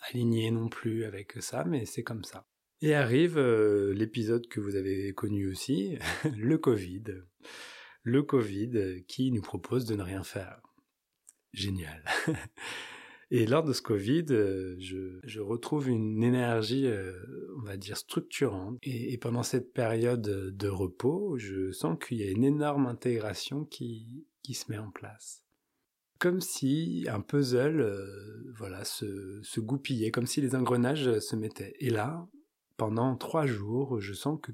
aligné 0.09 0.49
non 0.49 0.67
plus 0.67 1.03
avec 1.03 1.33
ça, 1.39 1.63
mais 1.63 1.85
c'est 1.85 2.03
comme 2.03 2.23
ça. 2.23 2.47
Et 2.81 2.95
arrive 2.95 3.37
euh, 3.37 3.93
l'épisode 3.93 4.47
que 4.47 4.59
vous 4.59 4.75
avez 4.75 5.13
connu 5.13 5.47
aussi, 5.47 5.99
le 6.37 6.57
Covid. 6.57 7.03
le 8.01 8.23
Covid 8.23 9.03
qui 9.07 9.31
nous 9.31 9.41
propose 9.41 9.85
de 9.85 9.95
ne 9.95 10.03
rien 10.03 10.23
faire. 10.23 10.59
Génial. 11.53 12.03
Et 13.29 13.45
lors 13.45 13.63
de 13.63 13.73
ce 13.73 13.81
Covid, 13.81 14.25
euh, 14.29 14.77
je, 14.79 15.39
retrouve 15.41 15.89
une 15.89 16.23
énergie, 16.23 16.87
euh, 16.87 17.11
on 17.57 17.61
va 17.61 17.75
dire, 17.75 17.97
structurante. 17.97 18.77
Et, 18.83 19.17
pendant 19.17 19.43
cette 19.43 19.73
période 19.73 20.21
de 20.21 20.67
repos, 20.69 21.37
je 21.37 21.71
sens 21.71 21.97
qu'il 21.99 22.19
y 22.19 22.23
a 22.23 22.31
une 22.31 22.45
énorme 22.45 22.87
intégration 22.87 23.65
qui, 23.65 24.25
se 24.49 24.71
met 24.71 24.77
en 24.77 24.91
place. 24.91 25.43
Comme 26.19 26.39
si 26.39 27.05
un 27.09 27.19
puzzle, 27.19 27.81
euh, 27.81 28.53
voilà, 28.55 28.85
se, 28.85 29.41
se 29.43 29.59
goupillait, 29.59 30.11
comme 30.11 30.25
si 30.25 30.39
les 30.39 30.55
engrenages 30.55 31.19
se 31.19 31.35
mettaient. 31.35 31.75
Et 31.79 31.89
là, 31.89 32.25
pendant 32.77 33.17
trois 33.17 33.45
jours, 33.45 33.99
je 33.99 34.13
sens 34.13 34.39
que 34.41 34.53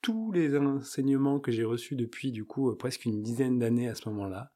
tous 0.00 0.30
les 0.30 0.56
enseignements 0.56 1.40
que 1.40 1.50
j'ai 1.50 1.64
reçus 1.64 1.96
depuis, 1.96 2.30
du 2.30 2.44
coup, 2.44 2.74
presque 2.76 3.04
une 3.04 3.20
dizaine 3.20 3.58
d'années 3.58 3.88
à 3.88 3.96
ce 3.96 4.08
moment-là, 4.10 4.52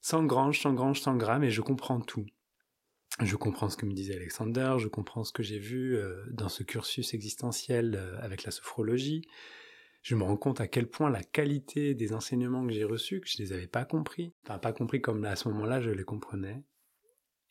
s'engrangent, 0.00 0.62
s'engrangent, 0.62 1.00
s'engramment 1.00 1.44
et 1.44 1.50
je 1.50 1.60
comprends 1.60 2.00
tout 2.00 2.24
je 3.20 3.36
comprends 3.36 3.70
ce 3.70 3.76
que 3.76 3.86
me 3.86 3.94
disait 3.94 4.14
Alexander, 4.14 4.76
je 4.78 4.88
comprends 4.88 5.24
ce 5.24 5.32
que 5.32 5.42
j'ai 5.42 5.58
vu 5.58 5.96
euh, 5.96 6.22
dans 6.30 6.50
ce 6.50 6.62
cursus 6.62 7.14
existentiel 7.14 7.94
euh, 7.96 8.18
avec 8.20 8.44
la 8.44 8.50
sophrologie. 8.50 9.22
Je 10.02 10.14
me 10.14 10.22
rends 10.22 10.36
compte 10.36 10.60
à 10.60 10.68
quel 10.68 10.86
point 10.86 11.08
la 11.08 11.22
qualité 11.22 11.94
des 11.94 12.12
enseignements 12.12 12.66
que 12.66 12.72
j'ai 12.72 12.84
reçus, 12.84 13.20
que 13.20 13.28
je 13.28 13.40
ne 13.40 13.46
les 13.46 13.52
avais 13.54 13.66
pas 13.66 13.84
compris, 13.84 14.34
enfin 14.44 14.58
pas 14.58 14.72
compris 14.72 15.00
comme 15.00 15.24
à 15.24 15.34
ce 15.34 15.48
moment-là 15.48 15.80
je 15.80 15.90
les 15.90 16.04
comprenais. 16.04 16.62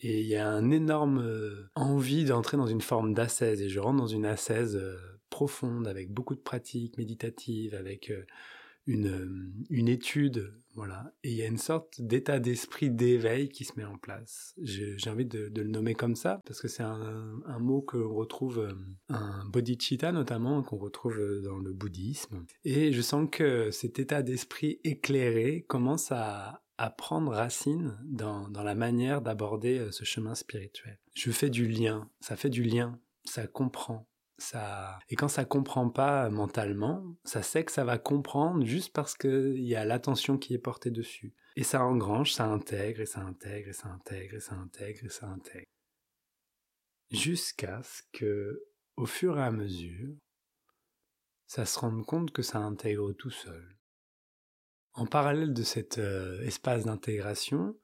Et 0.01 0.22
il 0.22 0.27
y 0.27 0.36
a 0.36 0.48
un 0.48 0.69
énorme 0.69 1.19
euh, 1.19 1.72
envie 1.74 2.25
d'entrer 2.25 2.57
dans 2.57 2.67
une 2.67 2.81
forme 2.81 3.13
d'assaise, 3.13 3.62
et 3.62 3.69
je 3.69 3.79
rentre 3.79 3.98
dans 3.98 4.07
une 4.07 4.25
assaise 4.25 4.79
profonde, 5.31 5.88
avec 5.88 6.12
beaucoup 6.12 6.36
de 6.36 6.41
pratiques 6.41 6.98
méditatives, 6.98 7.74
avec 7.74 8.12
une, 8.88 9.51
une 9.70 9.88
étude, 9.88 10.54
voilà. 10.74 11.13
Et 11.24 11.32
il 11.32 11.38
y 11.38 11.42
a 11.42 11.48
une 11.48 11.58
sorte 11.58 12.01
d'état 12.01 12.39
d'esprit 12.39 12.92
d'éveil 12.92 13.50
qui 13.50 13.63
se 13.63 13.74
met 13.77 13.86
en 13.86 13.98
place. 13.98 14.54
J'ai 14.62 15.10
envie 15.10 15.25
de, 15.25 15.51
le 15.56 15.70
nommer 15.70 15.96
comme 15.96 16.15
ça, 16.15 16.42
parce 16.46 16.62
que 16.62 16.68
c'est 16.68 16.84
un, 16.84 17.42
un, 17.46 17.60
mot 17.60 17.82
que 17.82 17.98
retrouve, 17.98 18.60
euh, 18.60 18.74
un 19.10 19.46
bodhicitta 19.46 20.12
notamment, 20.12 20.62
qu'on 20.63 20.77
retrouve 20.77 21.20
dans 21.44 21.58
le 21.58 21.74
bouddhisme. 21.74 22.46
Et 22.63 22.92
je 22.92 23.01
sens 23.01 23.27
que 23.32 23.72
cet 23.72 24.00
état 24.00 24.22
d'esprit 24.22 24.80
éclairé 24.84 25.65
commence 25.68 26.12
à, 26.12 26.62
à 26.77 26.89
prendre 26.89 27.32
racine 27.32 27.98
dans, 28.04 28.50
dans 28.50 28.63
la 28.63 28.75
manière 28.75 29.22
d'aborder 29.22 29.80
euh, 29.80 29.92
ce 29.92 30.04
chemin 30.04 30.36
spirituel. 30.36 31.00
Je 31.13 31.32
fais 31.32 31.50
du 31.50 31.68
lien, 31.68 32.10
ça 32.20 32.36
fait 32.36 32.50
du 32.50 32.63
lien, 32.63 33.00
ça 33.24 33.48
comprend, 33.48 34.08
et 35.10 35.15
quand 35.15 35.27
ça 35.27 35.46
comprend 35.46 35.89
pas 35.89 36.30
mentalement, 36.30 37.15
ça 37.24 37.42
sait 37.42 37.63
que 37.63 37.72
ça 37.72 37.86
va 37.86 37.98
comprendre 37.98 38.65
juste 38.65 38.94
parce 38.94 39.15
qu'il 39.15 39.63
y 39.63 39.75
a 39.75 39.86
l'attention 39.86 40.38
qui 40.38 40.54
est 40.54 40.60
portée 40.60 40.92
dessus. 40.92 41.34
Et 41.56 41.63
ça 41.63 41.86
engrange, 41.86 42.34
ça 42.34 42.46
intègre, 42.46 43.01
et 43.01 43.06
ça 43.06 43.22
intègre, 43.22 43.70
et 43.70 43.74
ça 43.74 43.88
intègre, 43.88 44.36
et 44.36 44.39
ça 44.42 44.56
intègre, 44.56 45.06
et 45.06 45.10
ça 45.10 45.27
intègre. 45.27 45.65
Jusqu'à 47.12 47.82
ce 47.84 48.01
que, 48.12 48.65
au 48.98 49.06
fur 49.06 49.38
et 49.38 49.44
à 49.44 49.51
mesure, 49.51 50.15
ça 51.48 51.65
se 51.65 51.80
rende 51.80 52.06
compte 52.06 52.32
que 52.32 52.42
ça 52.42 52.60
intègre 52.60 53.13
tout 53.13 53.30
seul. 53.30 53.77
En 54.94 55.06
parallèle 55.06 55.54
de 55.54 55.63
cet 55.63 55.98
euh, 55.98 56.42
espace 56.42 56.86
d'intégration, 56.86 57.77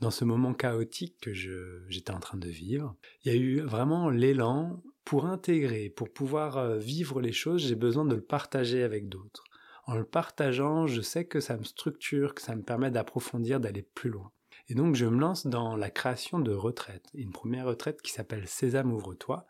dans 0.00 0.10
ce 0.10 0.24
moment 0.24 0.54
chaotique 0.54 1.18
que 1.20 1.34
j'étais 1.34 2.12
en 2.12 2.20
train 2.20 2.38
de 2.38 2.48
vivre, 2.48 2.96
il 3.24 3.32
y 3.32 3.36
a 3.36 3.38
eu 3.38 3.60
vraiment 3.60 4.10
l'élan 4.10 4.82
pour 5.08 5.24
intégrer, 5.24 5.88
pour 5.88 6.12
pouvoir 6.12 6.58
euh, 6.58 6.76
vivre 6.76 7.22
les 7.22 7.32
choses, 7.32 7.66
j'ai 7.66 7.76
besoin 7.76 8.04
de 8.04 8.14
le 8.14 8.20
partager 8.20 8.82
avec 8.82 9.08
d'autres. 9.08 9.44
En 9.86 9.94
le 9.94 10.04
partageant, 10.04 10.86
je 10.86 11.00
sais 11.00 11.24
que 11.24 11.40
ça 11.40 11.56
me 11.56 11.64
structure, 11.64 12.34
que 12.34 12.42
ça 12.42 12.54
me 12.54 12.60
permet 12.60 12.90
d'approfondir, 12.90 13.58
d'aller 13.58 13.80
plus 13.80 14.10
loin. 14.10 14.30
Et 14.68 14.74
donc 14.74 14.96
je 14.96 15.06
me 15.06 15.18
lance 15.18 15.46
dans 15.46 15.76
la 15.76 15.88
création 15.88 16.38
de 16.40 16.52
retraites. 16.52 17.08
Une 17.14 17.32
première 17.32 17.64
retraite 17.64 18.02
qui 18.02 18.12
s'appelle 18.12 18.46
Sésame 18.46 18.92
ouvre-toi, 18.92 19.46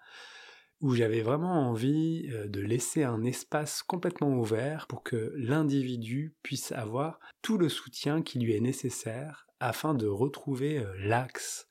où 0.81 0.95
j'avais 0.95 1.23
vraiment 1.23 1.69
envie 1.69 2.31
euh, 2.31 2.47
de 2.47 2.61
laisser 2.61 3.03
un 3.03 3.25
espace 3.25 3.83
complètement 3.83 4.39
ouvert 4.39 4.87
pour 4.87 5.03
que 5.03 5.33
l'individu 5.35 6.37
puisse 6.45 6.71
avoir 6.71 7.19
tout 7.43 7.59
le 7.59 7.69
soutien 7.69 8.23
qui 8.23 8.39
lui 8.39 8.55
est 8.55 8.61
nécessaire 8.61 9.49
afin 9.59 9.95
de 9.95 10.07
retrouver 10.07 10.79
euh, 10.79 10.95
l'axe 11.01 11.67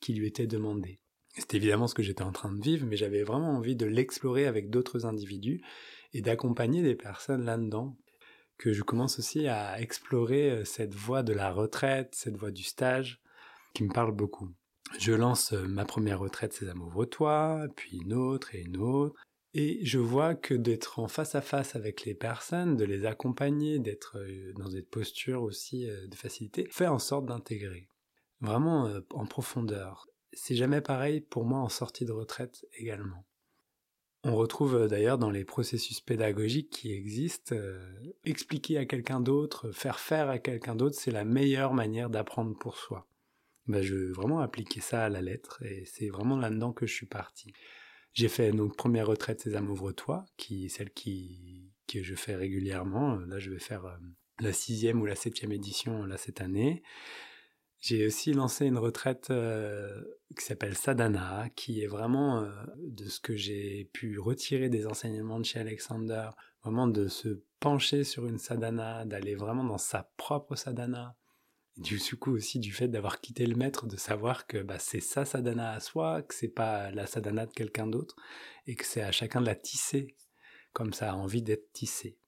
qui 0.00 0.12
lui 0.14 0.26
était 0.26 0.48
demandé. 0.48 0.98
C'est 1.38 1.54
évidemment 1.54 1.86
ce 1.86 1.94
que 1.94 2.02
j'étais 2.02 2.22
en 2.22 2.32
train 2.32 2.52
de 2.52 2.60
vivre, 2.60 2.86
mais 2.86 2.96
j'avais 2.96 3.22
vraiment 3.22 3.56
envie 3.56 3.76
de 3.76 3.86
l'explorer 3.86 4.46
avec 4.46 4.70
d'autres 4.70 5.06
individus 5.06 5.62
et 6.12 6.20
d'accompagner 6.20 6.82
des 6.82 6.96
personnes 6.96 7.44
là-dedans. 7.44 7.96
Que 8.56 8.72
je 8.72 8.82
commence 8.82 9.20
aussi 9.20 9.46
à 9.46 9.80
explorer 9.80 10.50
euh, 10.50 10.64
cette 10.64 10.94
voie 10.94 11.22
de 11.22 11.32
la 11.32 11.52
retraite, 11.52 12.16
cette 12.16 12.36
voie 12.36 12.50
du 12.50 12.64
stage, 12.64 13.22
qui 13.72 13.84
me 13.84 13.92
parle 13.92 14.10
beaucoup. 14.10 14.50
Je 14.98 15.12
lance 15.12 15.52
euh, 15.52 15.68
ma 15.68 15.84
première 15.84 16.18
retraite 16.18 16.54
Sésame 16.54 16.82
ouvre-toi, 16.82 17.68
puis 17.76 17.98
une 17.98 18.14
autre 18.14 18.56
et 18.56 18.62
une 18.62 18.78
autre. 18.78 19.14
Et 19.54 19.78
je 19.84 20.00
vois 20.00 20.34
que 20.34 20.54
d'être 20.54 20.98
en 20.98 21.06
face 21.06 21.36
à 21.36 21.40
face 21.40 21.76
avec 21.76 22.04
les 22.04 22.14
personnes, 22.14 22.76
de 22.76 22.84
les 22.84 23.06
accompagner, 23.06 23.78
d'être 23.78 24.18
euh, 24.18 24.52
dans 24.56 24.70
cette 24.70 24.90
posture 24.90 25.44
aussi 25.44 25.86
de 25.86 26.14
facilité, 26.16 26.66
fait 26.68 26.88
en 26.88 26.98
sorte 26.98 27.26
d'intégrer. 27.26 27.88
Vraiment 28.40 28.92
en 29.10 29.26
profondeur. 29.26 30.08
C'est 30.32 30.56
jamais 30.56 30.80
pareil 30.80 31.20
pour 31.20 31.44
moi 31.44 31.60
en 31.60 31.68
sortie 31.68 32.04
de 32.04 32.12
retraite 32.12 32.66
également. 32.76 33.24
On 34.24 34.34
retrouve 34.34 34.74
euh, 34.74 34.88
d'ailleurs 34.88 35.18
dans 35.18 35.30
les 35.30 35.44
processus 35.44 36.00
pédagogiques 36.00 36.70
qui 36.70 36.92
existent, 36.92 37.54
euh, 37.54 37.78
expliquer 38.24 38.78
à 38.78 38.84
quelqu'un 38.84 39.20
d'autre, 39.20 39.70
faire 39.70 40.00
faire 40.00 40.28
à 40.28 40.38
quelqu'un 40.38 40.74
d'autre, 40.74 40.96
c'est 40.98 41.12
la 41.12 41.24
meilleure 41.24 41.72
manière 41.72 42.10
d'apprendre 42.10 42.56
pour 42.58 42.76
soi. 42.76 43.08
Ben, 43.66 43.82
je 43.82 43.94
veux 43.94 44.12
vraiment 44.12 44.40
appliquer 44.40 44.80
ça 44.80 45.04
à 45.04 45.08
la 45.08 45.20
lettre 45.20 45.62
et 45.62 45.84
c'est 45.84 46.08
vraiment 46.08 46.36
là-dedans 46.36 46.72
que 46.72 46.86
je 46.86 46.94
suis 46.94 47.06
parti. 47.06 47.52
J'ai 48.12 48.28
fait 48.28 48.50
donc 48.50 48.76
première 48.76 49.06
retraite 49.06 49.40
Sésame 49.40 49.70
ouvre-toi, 49.70 50.24
qui 50.36 50.64
est 50.64 50.68
celle 50.68 50.90
qui, 50.90 51.70
que 51.86 52.02
je 52.02 52.14
fais 52.14 52.34
régulièrement. 52.34 53.16
Là, 53.16 53.38
je 53.38 53.50
vais 53.50 53.58
faire 53.58 53.84
euh, 53.84 53.96
la 54.40 54.52
sixième 54.52 55.00
ou 55.00 55.06
la 55.06 55.14
septième 55.14 55.52
édition 55.52 56.04
là 56.04 56.16
cette 56.16 56.40
année. 56.40 56.82
J'ai 57.80 58.06
aussi 58.06 58.32
lancé 58.32 58.66
une 58.66 58.78
retraite 58.78 59.30
euh, 59.30 60.02
qui 60.36 60.44
s'appelle 60.44 60.76
Sadhana, 60.76 61.48
qui 61.54 61.82
est 61.82 61.86
vraiment 61.86 62.42
euh, 62.42 62.50
de 62.76 63.04
ce 63.04 63.20
que 63.20 63.36
j'ai 63.36 63.84
pu 63.92 64.18
retirer 64.18 64.68
des 64.68 64.86
enseignements 64.86 65.38
de 65.38 65.44
chez 65.44 65.60
Alexander, 65.60 66.30
vraiment 66.62 66.88
de 66.88 67.06
se 67.06 67.40
pencher 67.60 68.02
sur 68.02 68.26
une 68.26 68.38
sadhana, 68.38 69.04
d'aller 69.04 69.36
vraiment 69.36 69.64
dans 69.64 69.78
sa 69.78 70.10
propre 70.16 70.56
sadhana. 70.56 71.16
du 71.76 72.00
coup 72.18 72.32
aussi 72.32 72.58
du 72.58 72.72
fait 72.72 72.88
d'avoir 72.88 73.20
quitté 73.20 73.46
le 73.46 73.54
maître, 73.54 73.86
de 73.86 73.96
savoir 73.96 74.48
que 74.48 74.58
bah, 74.58 74.80
c'est 74.80 75.00
sa 75.00 75.24
sadhana 75.24 75.70
à 75.70 75.80
soi, 75.80 76.22
que 76.22 76.34
c'est 76.34 76.48
pas 76.48 76.90
la 76.90 77.06
sadhana 77.06 77.46
de 77.46 77.52
quelqu'un 77.52 77.86
d'autre, 77.86 78.16
et 78.66 78.74
que 78.74 78.84
c'est 78.84 79.02
à 79.02 79.12
chacun 79.12 79.40
de 79.40 79.46
la 79.46 79.54
tisser, 79.54 80.16
comme 80.72 80.92
ça 80.92 81.12
a 81.12 81.14
envie 81.14 81.42
d'être 81.42 81.72
tissé. 81.72 82.18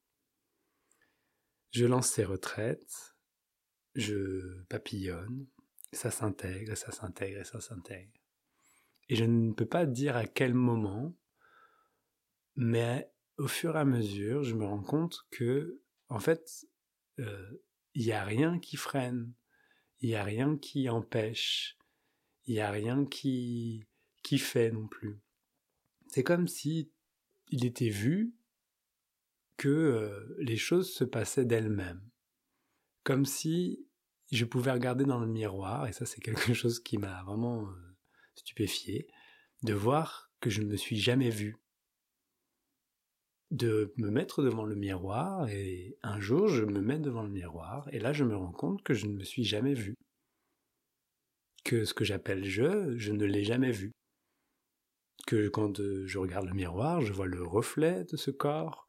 Je 1.72 1.86
lance 1.86 2.08
ces 2.08 2.24
retraites, 2.24 3.16
je 3.94 4.62
papillonne, 4.64 5.46
ça 5.92 6.10
s'intègre, 6.10 6.76
ça 6.76 6.92
s'intègre, 6.92 7.44
ça 7.44 7.60
s'intègre. 7.60 8.12
Et 9.08 9.16
je 9.16 9.24
ne 9.24 9.52
peux 9.52 9.66
pas 9.66 9.86
dire 9.86 10.16
à 10.16 10.26
quel 10.26 10.54
moment, 10.54 11.16
mais 12.56 13.10
au 13.38 13.48
fur 13.48 13.76
et 13.76 13.80
à 13.80 13.84
mesure, 13.84 14.44
je 14.44 14.54
me 14.54 14.64
rends 14.64 14.82
compte 14.82 15.26
que, 15.30 15.80
en 16.08 16.20
fait, 16.20 16.66
euh, 17.18 17.50
il 17.94 18.04
n'y 18.04 18.12
a 18.12 18.24
rien 18.24 18.58
qui 18.58 18.76
freine, 18.76 19.32
il 20.00 20.10
n'y 20.10 20.14
a 20.14 20.24
rien 20.24 20.56
qui 20.56 20.88
empêche, 20.88 21.76
il 22.46 22.54
n'y 22.54 22.60
a 22.60 22.70
rien 22.70 23.04
qui, 23.04 23.86
qui 24.22 24.38
fait 24.38 24.70
non 24.70 24.86
plus. 24.86 25.20
C'est 26.08 26.24
comme 26.24 26.48
si 26.48 26.92
il 27.48 27.64
était 27.64 27.88
vu 27.88 28.34
que 29.56 29.68
euh, 29.68 30.36
les 30.38 30.56
choses 30.56 30.92
se 30.92 31.04
passaient 31.04 31.44
d'elles-mêmes 31.44 32.09
comme 33.04 33.24
si 33.24 33.86
je 34.30 34.44
pouvais 34.44 34.70
regarder 34.70 35.04
dans 35.04 35.18
le 35.18 35.26
miroir, 35.26 35.86
et 35.86 35.92
ça 35.92 36.06
c'est 36.06 36.20
quelque 36.20 36.54
chose 36.54 36.80
qui 36.80 36.98
m'a 36.98 37.22
vraiment 37.24 37.68
euh, 37.68 37.96
stupéfié, 38.34 39.08
de 39.62 39.74
voir 39.74 40.30
que 40.40 40.50
je 40.50 40.62
ne 40.62 40.66
me 40.66 40.76
suis 40.76 40.96
jamais 40.96 41.30
vu. 41.30 41.56
De 43.50 43.92
me 43.96 44.10
mettre 44.10 44.44
devant 44.44 44.64
le 44.64 44.76
miroir, 44.76 45.48
et 45.48 45.98
un 46.02 46.20
jour 46.20 46.48
je 46.48 46.64
me 46.64 46.80
mets 46.80 47.00
devant 47.00 47.24
le 47.24 47.30
miroir, 47.30 47.88
et 47.92 47.98
là 47.98 48.12
je 48.12 48.24
me 48.24 48.36
rends 48.36 48.52
compte 48.52 48.82
que 48.82 48.94
je 48.94 49.06
ne 49.06 49.14
me 49.14 49.24
suis 49.24 49.44
jamais 49.44 49.74
vu. 49.74 49.94
Que 51.64 51.84
ce 51.84 51.92
que 51.92 52.04
j'appelle 52.04 52.44
je, 52.44 52.96
je 52.96 53.12
ne 53.12 53.24
l'ai 53.24 53.44
jamais 53.44 53.72
vu. 53.72 53.90
Que 55.26 55.48
quand 55.48 55.80
euh, 55.80 56.06
je 56.06 56.18
regarde 56.18 56.46
le 56.46 56.54
miroir, 56.54 57.00
je 57.02 57.12
vois 57.12 57.26
le 57.26 57.42
reflet 57.42 58.04
de 58.04 58.16
ce 58.16 58.30
corps, 58.30 58.86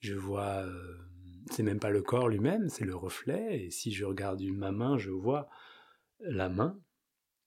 je 0.00 0.14
vois 0.14 0.66
euh, 0.66 0.98
c'est 1.50 1.62
même 1.62 1.80
pas 1.80 1.90
le 1.90 2.02
corps 2.02 2.28
lui-même, 2.28 2.68
c'est 2.68 2.84
le 2.84 2.96
reflet, 2.96 3.64
et 3.64 3.70
si 3.70 3.92
je 3.92 4.04
regarde 4.04 4.42
ma 4.42 4.72
main, 4.72 4.98
je 4.98 5.10
vois 5.10 5.48
la 6.20 6.48
main, 6.48 6.80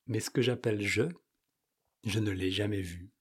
mais 0.05 0.19
ce 0.19 0.29
que 0.29 0.41
j'appelle 0.41 0.81
je, 0.81 1.03
je 2.03 2.19
ne 2.19 2.31
l'ai 2.31 2.51
jamais 2.51 2.81
vu. 2.81 3.11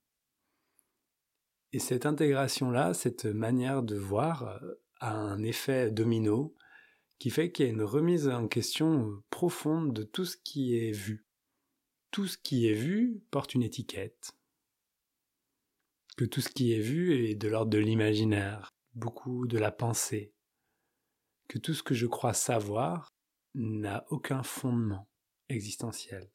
Et 1.72 1.78
cette 1.78 2.06
intégration-là, 2.06 2.94
cette 2.94 3.26
manière 3.26 3.82
de 3.82 3.96
voir, 3.96 4.44
euh, 4.44 4.74
a 5.00 5.12
un 5.12 5.42
effet 5.42 5.90
domino 5.90 6.54
qui 7.18 7.30
fait 7.30 7.50
qu'il 7.50 7.66
y 7.66 7.68
a 7.68 7.72
une 7.72 7.82
remise 7.82 8.28
en 8.28 8.48
question 8.48 9.22
profonde 9.30 9.92
de 9.92 10.02
tout 10.02 10.24
ce 10.24 10.36
qui 10.36 10.76
est 10.78 10.92
vu. 10.92 11.26
Tout 12.10 12.26
ce 12.26 12.38
qui 12.38 12.66
est 12.66 12.74
vu 12.74 13.22
porte 13.30 13.54
une 13.54 13.62
étiquette. 13.62 14.32
Que 16.16 16.24
tout 16.24 16.40
ce 16.40 16.48
qui 16.48 16.72
est 16.72 16.80
vu 16.80 17.26
est 17.26 17.34
de 17.34 17.48
l'ordre 17.48 17.70
de 17.70 17.78
l'imaginaire, 17.78 18.74
beaucoup 18.94 19.46
de 19.46 19.58
la 19.58 19.70
pensée. 19.70 20.32
Que 21.48 21.58
tout 21.58 21.74
ce 21.74 21.82
que 21.82 21.94
je 21.94 22.06
crois 22.06 22.32
savoir 22.32 23.14
n'a 23.54 24.04
aucun 24.10 24.42
fondement 24.42 25.08
existentiel. 25.48 26.30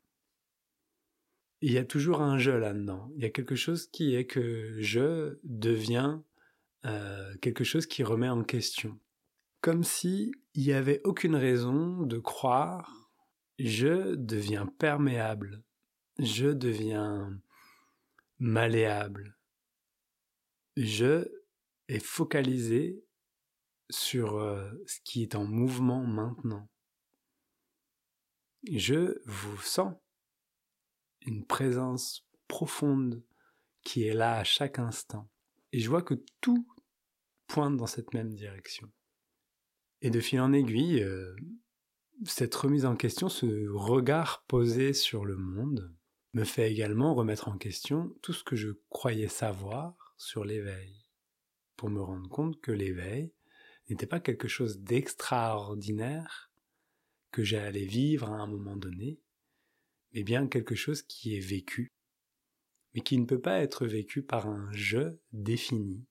Il 1.62 1.72
y 1.72 1.78
a 1.78 1.86
toujours 1.86 2.22
un 2.22 2.38
je 2.38 2.52
là-dedans. 2.52 3.12
Il 3.16 3.22
y 3.22 3.26
a 3.26 3.30
quelque 3.30 3.56
chose 3.56 3.88
qui 3.88 4.16
est 4.16 4.26
que 4.26 4.76
je 4.80 5.40
deviens 5.44 6.24
euh, 6.86 7.36
quelque 7.38 7.64
chose 7.64 7.86
qui 7.86 8.04
remet 8.04 8.30
en 8.30 8.44
question 8.44 9.00
comme 9.62 9.84
si 9.84 10.32
il 10.56 10.64
n'y 10.64 10.74
avait 10.74 11.02
aucune 11.04 11.36
raison 11.36 12.02
de 12.02 12.18
croire 12.18 13.02
je 13.60 14.16
deviens 14.16 14.66
perméable, 14.66 15.64
je 16.18 16.48
deviens 16.48 17.40
malléable, 18.40 19.38
je 20.76 21.28
est 21.88 22.04
focalisé 22.04 23.04
sur 23.92 24.40
ce 24.88 25.00
qui 25.04 25.22
est 25.22 25.36
en 25.36 25.46
mouvement 25.46 26.04
maintenant. 26.04 26.68
Je 28.70 29.22
vous 29.26 29.62
sens 29.62 29.96
une 31.22 31.46
présence 31.46 32.28
profonde 32.48 33.24
qui 33.84 34.04
est 34.04 34.14
là 34.14 34.38
à 34.38 34.44
chaque 34.44 34.80
instant. 34.80 35.30
Et 35.72 35.80
je 35.80 35.90
vois 35.90 36.02
que 36.02 36.16
tout 36.42 36.68
pointe 37.48 37.78
dans 37.78 37.88
cette 37.88 38.14
même 38.14 38.34
direction. 38.34 38.92
Et 40.02 40.10
de 40.10 40.20
fil 40.20 40.40
en 40.42 40.54
aiguille, 40.54 41.06
cette 42.26 42.56
remise 42.56 42.86
en 42.86 42.96
question, 42.96 43.30
ce 43.30 43.68
regard 43.70 44.44
posé 44.46 44.94
sur 44.94 45.26
le 45.26 45.38
monde, 45.38 45.96
me 46.34 46.44
fait 46.44 46.72
également 46.72 47.14
remettre 47.14 47.50
en 47.50 47.58
question 47.58 48.16
tout 48.22 48.34
ce 48.34 48.44
que 48.44 48.56
je 48.56 48.70
croyais 48.90 49.28
savoir 49.28 50.16
sur 50.18 50.46
l'éveil, 50.46 51.06
pour 51.76 51.90
me 51.90 52.02
rendre 52.02 52.30
compte 52.30 52.62
que 52.62 52.72
l'éveil 52.72 53.34
n'était 53.92 54.08
pas 54.08 54.20
quelque 54.20 54.48
chose 54.48 54.80
d'extraordinaire 54.80 56.52
que 57.32 57.44
j'allais 57.44 57.86
vivre 57.86 58.30
à 58.30 58.38
un 58.38 58.48
moment 58.48 58.76
donné, 58.76 59.20
mais 60.14 60.24
bien 60.24 60.48
quelque 60.48 60.76
chose 60.76 61.02
qui 61.02 61.36
est 61.36 61.42
vécu, 61.42 61.92
mais 62.94 63.02
qui 63.02 63.18
ne 63.18 63.26
peut 63.26 63.42
pas 63.42 63.60
être 63.60 63.86
vécu 63.86 64.22
par 64.22 64.48
un 64.48 64.70
je 64.74 65.18
défini, 65.32 66.06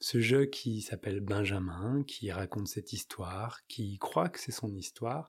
ce 0.00 0.20
jeu 0.20 0.46
qui 0.46 0.82
s'appelle 0.82 1.20
Benjamin, 1.20 2.02
qui 2.04 2.30
raconte 2.30 2.68
cette 2.68 2.92
histoire, 2.92 3.64
qui 3.68 3.98
croit 3.98 4.28
que 4.28 4.40
c'est 4.40 4.52
son 4.52 4.74
histoire, 4.74 5.28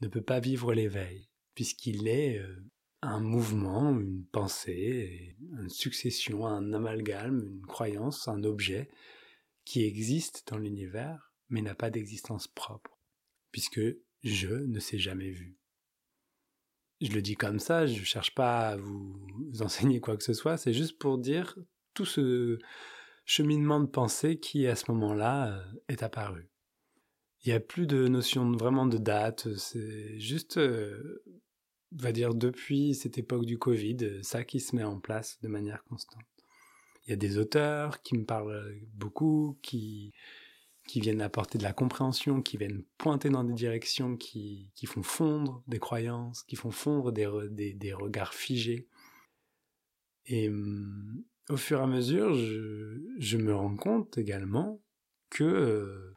ne 0.00 0.08
peut 0.08 0.22
pas 0.22 0.40
vivre 0.40 0.72
l'éveil, 0.72 1.28
puisqu'il 1.54 2.08
est 2.08 2.38
euh, 2.38 2.64
un 3.02 3.20
mouvement, 3.20 3.98
une 3.98 4.24
pensée, 4.26 5.36
une 5.40 5.68
succession, 5.68 6.46
un 6.46 6.72
amalgame, 6.72 7.40
une 7.40 7.66
croyance, 7.66 8.28
un 8.28 8.42
objet 8.44 8.88
qui 9.64 9.84
existe 9.84 10.46
dans 10.48 10.58
l'univers, 10.58 11.32
mais 11.48 11.62
n'a 11.62 11.74
pas 11.74 11.90
d'existence 11.90 12.48
propre, 12.48 12.98
puisque 13.52 13.80
je 14.22 14.48
ne 14.48 14.78
s'est 14.78 14.98
jamais 14.98 15.30
vu. 15.30 15.56
Je 17.00 17.12
le 17.12 17.22
dis 17.22 17.34
comme 17.34 17.58
ça, 17.58 17.86
je 17.86 17.98
ne 17.98 18.04
cherche 18.04 18.34
pas 18.34 18.70
à 18.70 18.76
vous 18.76 19.18
enseigner 19.60 20.00
quoi 20.00 20.16
que 20.16 20.24
ce 20.24 20.34
soit, 20.34 20.56
c'est 20.56 20.72
juste 20.72 20.98
pour 20.98 21.18
dire 21.18 21.56
tout 21.94 22.04
ce, 22.04 22.58
cheminement 23.30 23.78
de 23.78 23.86
pensée 23.86 24.40
qui, 24.40 24.66
à 24.66 24.74
ce 24.74 24.90
moment-là, 24.90 25.52
euh, 25.52 25.64
est 25.88 26.02
apparu. 26.02 26.50
Il 27.44 27.48
n'y 27.48 27.54
a 27.54 27.60
plus 27.60 27.86
de 27.86 28.08
notion 28.08 28.50
vraiment 28.50 28.86
de 28.86 28.98
date, 28.98 29.54
c'est 29.56 30.18
juste, 30.18 30.58
euh, 30.58 31.22
on 31.92 32.02
va 32.02 32.10
dire, 32.10 32.34
depuis 32.34 32.92
cette 32.94 33.18
époque 33.18 33.46
du 33.46 33.56
Covid, 33.56 34.24
ça 34.24 34.42
qui 34.42 34.58
se 34.58 34.74
met 34.74 34.82
en 34.82 34.98
place 34.98 35.40
de 35.42 35.48
manière 35.48 35.84
constante. 35.84 36.24
Il 37.10 37.14
y 37.14 37.14
a 37.14 37.16
des 37.16 37.38
auteurs 37.38 38.02
qui 38.02 38.16
me 38.16 38.24
parlent 38.24 38.72
beaucoup, 38.94 39.58
qui, 39.62 40.14
qui 40.86 41.00
viennent 41.00 41.20
apporter 41.20 41.58
de 41.58 41.64
la 41.64 41.72
compréhension, 41.72 42.40
qui 42.40 42.56
viennent 42.56 42.84
pointer 42.98 43.30
dans 43.30 43.42
des 43.42 43.52
directions 43.52 44.16
qui, 44.16 44.70
qui 44.76 44.86
font 44.86 45.02
fondre 45.02 45.64
des 45.66 45.80
croyances, 45.80 46.44
qui 46.44 46.54
font 46.54 46.70
fondre 46.70 47.10
des, 47.10 47.74
des, 47.74 47.92
regards 47.92 48.32
figés. 48.32 48.86
Et 50.26 50.50
hum, 50.50 51.24
au 51.48 51.56
fur 51.56 51.80
et 51.80 51.82
à 51.82 51.88
mesure, 51.88 52.32
je, 52.32 53.36
me 53.36 53.56
rends 53.56 53.74
compte 53.74 54.16
également 54.16 54.80
que 55.30 55.42
euh, 55.42 56.14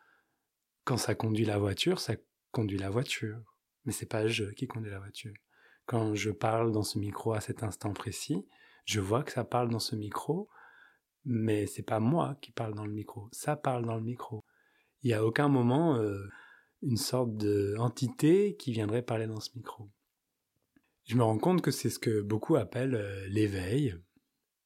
quand 0.84 0.98
ça 0.98 1.16
conduit 1.16 1.46
la 1.46 1.58
voiture, 1.58 2.00
ça 2.00 2.18
conduit 2.52 2.78
la 2.78 2.92
voiture. 2.92 3.58
Mais 3.86 3.94
c'est 3.94 4.06
pas 4.06 4.28
je 4.28 4.44
qui 4.44 4.68
conduit 4.68 4.92
la 4.92 5.00
voiture. 5.00 5.34
Quand 5.88 6.14
je 6.14 6.30
parle 6.30 6.72
dans 6.72 6.84
ce 6.84 7.00
micro 7.00 7.34
à 7.34 7.42
cet 7.42 7.64
instant 7.64 7.94
précis, 7.94 8.46
je 8.86 9.00
vois 9.00 9.24
que 9.24 9.32
ça 9.32 9.44
parle 9.44 9.70
dans 9.70 9.80
ce 9.80 9.96
micro, 9.96 10.50
mais 11.26 11.68
c'est 11.68 11.84
pas 11.84 12.00
moi 12.00 12.38
qui 12.42 12.52
parle 12.52 12.74
dans 12.74 12.86
le 12.86 12.94
micro. 12.94 13.30
Ça 13.32 13.56
parle 13.56 13.86
dans 13.86 13.96
le 13.96 14.04
micro. 14.04 14.44
Il 15.02 15.08
n'y 15.08 15.14
a 15.14 15.26
aucun 15.26 15.48
moment 15.48 15.96
euh, 15.98 16.24
une 16.82 16.98
sorte 16.98 17.36
d'entité 17.38 18.56
qui 18.56 18.72
viendrait 18.72 19.02
parler 19.02 19.28
dans 19.28 19.40
ce 19.40 19.52
micro. 19.56 19.90
Je 21.06 21.16
me 21.16 21.24
rends 21.24 21.38
compte 21.38 21.62
que 21.62 21.72
c'est 21.72 21.90
ce 21.90 22.00
que 22.00 22.22
beaucoup 22.22 22.56
appellent 22.56 22.96
euh, 22.96 23.28
l'éveil, 23.28 23.98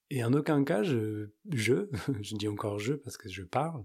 et 0.09 0.23
en 0.23 0.33
aucun 0.33 0.63
cas, 0.63 0.83
je, 0.83 1.29
je, 1.51 1.89
je 2.21 2.35
dis 2.35 2.47
encore 2.47 2.79
je 2.79 2.93
parce 2.93 3.17
que 3.17 3.29
je 3.29 3.43
parle, 3.43 3.83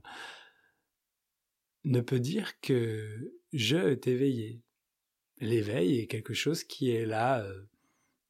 ne 1.84 2.00
peut 2.00 2.20
dire 2.20 2.60
que 2.60 3.34
je 3.52 3.76
est 3.76 4.06
éveillé. 4.06 4.62
L'éveil 5.38 5.98
est 5.98 6.06
quelque 6.06 6.34
chose 6.34 6.62
qui 6.62 6.90
est 6.90 7.06
là 7.06 7.42
euh, 7.42 7.64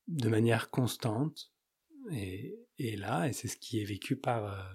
de 0.09 0.29
manière 0.29 0.71
constante 0.71 1.52
et, 2.11 2.97
là, 2.97 3.29
et 3.29 3.33
c'est 3.33 3.49
ce 3.49 3.57
qui 3.57 3.81
est 3.81 3.85
vécu 3.85 4.17
par, 4.17 4.45
euh, 4.45 4.75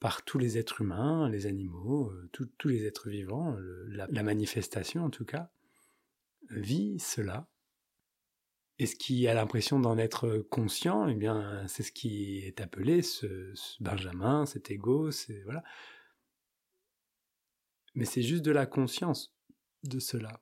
par 0.00 0.24
tous 0.24 0.38
les 0.38 0.58
êtres 0.58 0.82
humains, 0.82 1.28
les 1.28 1.46
animaux, 1.46 2.10
euh, 2.10 2.30
tous 2.32 2.68
les 2.68 2.84
êtres 2.84 3.08
vivants, 3.08 3.56
la, 3.88 4.22
manifestation 4.22 5.04
en 5.04 5.10
tout 5.10 5.24
cas, 5.24 5.50
vit 6.50 6.98
cela 6.98 7.48
et 8.78 8.86
ce 8.86 8.94
qui 8.94 9.26
a 9.26 9.34
l'impression 9.34 9.80
d'en 9.80 9.98
être 9.98 10.38
conscient, 10.50 11.08
eh 11.08 11.14
bien, 11.14 11.66
c'est 11.66 11.82
ce 11.82 11.90
qui 11.90 12.38
est 12.38 12.60
appelé 12.60 13.02
ce, 13.02 13.52
Benjamin, 13.80 14.46
cet 14.46 14.70
ego, 14.70 15.10
c'est 15.10 15.42
voilà. 15.42 15.64
Mais 17.94 18.04
c'est 18.04 18.22
juste 18.22 18.44
de 18.44 18.52
la 18.52 18.66
conscience 18.66 19.34
de 19.82 19.98
cela. 19.98 20.40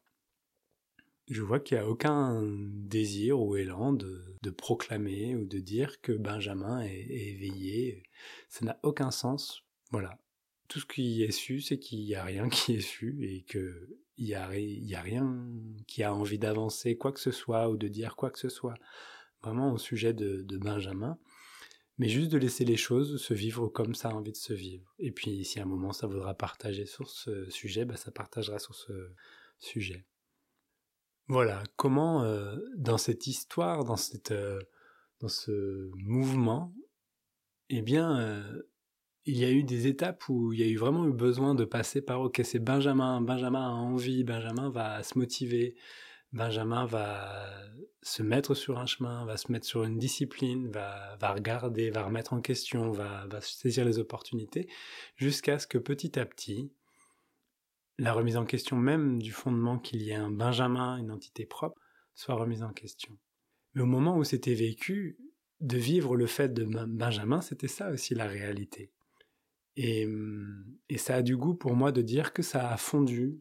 Je 1.28 1.42
vois 1.42 1.58
qu'il 1.58 1.76
n'y 1.76 1.82
a 1.82 1.88
aucun 1.88 2.42
désir 2.44 3.40
ou 3.40 3.56
élan 3.56 3.92
de, 3.92 4.22
proclamer 4.56 5.34
ou 5.34 5.44
de 5.44 5.58
dire 5.58 6.00
que 6.00 6.12
Benjamin 6.12 6.82
est, 6.82 7.08
éveillé. 7.10 8.04
Ça 8.48 8.64
n'a 8.64 8.78
aucun 8.84 9.10
sens. 9.10 9.64
Voilà. 9.90 10.18
Tout 10.68 10.80
ce 10.80 10.86
qui 10.86 11.22
est 11.22 11.32
su, 11.32 11.60
c'est 11.60 11.78
qu'il 11.78 12.00
n'y 12.04 12.14
a 12.14 12.24
rien 12.24 12.48
qui 12.50 12.74
est 12.74 12.80
su 12.80 13.24
et 13.24 13.42
que 13.42 13.98
il 14.18 14.26
n'y 14.26 14.34
a 14.94 15.02
rien 15.02 15.46
qui 15.86 16.02
a 16.02 16.14
envie 16.14 16.38
d'avancer 16.38 16.96
quoi 16.96 17.12
que 17.12 17.20
ce 17.20 17.30
soit 17.30 17.68
ou 17.68 17.76
de 17.76 17.86
dire 17.86 18.16
quoi 18.16 18.30
que 18.30 18.38
ce 18.38 18.48
soit 18.48 18.76
vraiment 19.42 19.72
au 19.72 19.78
sujet 19.78 20.12
de, 20.12 20.44
Benjamin, 20.58 21.18
mais 21.98 22.08
juste 22.08 22.32
de 22.32 22.38
laisser 22.38 22.64
les 22.64 22.76
choses 22.76 23.22
se 23.22 23.34
vivre 23.34 23.68
comme 23.68 23.94
ça 23.94 24.08
a 24.08 24.14
envie 24.14 24.32
de 24.32 24.36
se 24.36 24.52
vivre. 24.52 24.94
Et 24.98 25.12
puis 25.12 25.44
si 25.44 25.60
à 25.60 25.62
un 25.62 25.66
moment 25.66 25.92
ça 25.92 26.06
voudra 26.06 26.34
partager 26.34 26.86
sur 26.86 27.10
ce 27.10 27.48
sujet, 27.50 27.84
bah, 27.84 27.96
ça 27.96 28.10
partagera 28.10 28.58
sur 28.58 28.74
ce 28.74 29.12
sujet. 29.58 30.06
Voilà, 31.28 31.62
comment 31.76 32.22
euh, 32.22 32.56
dans 32.76 32.98
cette 32.98 33.26
histoire, 33.26 33.84
dans, 33.84 33.96
cette, 33.96 34.30
euh, 34.30 34.60
dans 35.20 35.28
ce 35.28 35.90
mouvement, 35.94 36.72
eh 37.68 37.82
bien, 37.82 38.20
euh, 38.20 38.62
il 39.24 39.36
y 39.36 39.44
a 39.44 39.50
eu 39.50 39.64
des 39.64 39.88
étapes 39.88 40.28
où 40.28 40.52
il 40.52 40.60
y 40.60 40.62
a 40.62 40.66
eu 40.68 40.76
vraiment 40.76 41.04
eu 41.04 41.12
besoin 41.12 41.56
de 41.56 41.64
passer 41.64 42.00
par 42.00 42.20
ok 42.20 42.40
c'est 42.44 42.60
Benjamin, 42.60 43.20
Benjamin 43.20 43.60
a 43.60 43.70
envie, 43.72 44.22
Benjamin 44.22 44.70
va 44.70 45.02
se 45.02 45.18
motiver, 45.18 45.74
Benjamin 46.32 46.86
va 46.86 47.60
se 48.02 48.22
mettre 48.22 48.54
sur 48.54 48.78
un 48.78 48.86
chemin, 48.86 49.24
va 49.26 49.36
se 49.36 49.50
mettre 49.50 49.66
sur 49.66 49.82
une 49.82 49.98
discipline, 49.98 50.70
va, 50.70 51.16
va 51.20 51.32
regarder, 51.32 51.90
va 51.90 52.04
remettre 52.04 52.34
en 52.34 52.40
question, 52.40 52.92
va, 52.92 53.26
va 53.26 53.40
saisir 53.40 53.84
les 53.84 53.98
opportunités, 53.98 54.68
jusqu'à 55.16 55.58
ce 55.58 55.66
que 55.66 55.78
petit 55.78 56.20
à 56.20 56.24
petit, 56.24 56.70
la 57.98 58.12
remise 58.12 58.36
en 58.36 58.44
question 58.44 58.76
même 58.76 59.20
du 59.20 59.32
fondement 59.32 59.78
qu'il 59.78 60.02
y 60.02 60.10
ait 60.10 60.14
un 60.14 60.30
Benjamin, 60.30 60.98
une 60.98 61.10
entité 61.10 61.46
propre, 61.46 61.80
soit 62.14 62.34
remise 62.34 62.62
en 62.62 62.72
question. 62.72 63.16
Mais 63.74 63.82
au 63.82 63.86
moment 63.86 64.16
où 64.16 64.24
c'était 64.24 64.54
vécu, 64.54 65.18
de 65.60 65.78
vivre 65.78 66.16
le 66.16 66.26
fait 66.26 66.52
de 66.52 66.64
Benjamin, 66.64 67.40
c'était 67.40 67.68
ça 67.68 67.90
aussi 67.90 68.14
la 68.14 68.26
réalité. 68.26 68.92
Et, 69.76 70.08
et, 70.88 70.98
ça 70.98 71.16
a 71.16 71.22
du 71.22 71.36
goût 71.36 71.54
pour 71.54 71.74
moi 71.74 71.92
de 71.92 72.00
dire 72.00 72.32
que 72.32 72.42
ça 72.42 72.70
a 72.70 72.76
fondu 72.78 73.40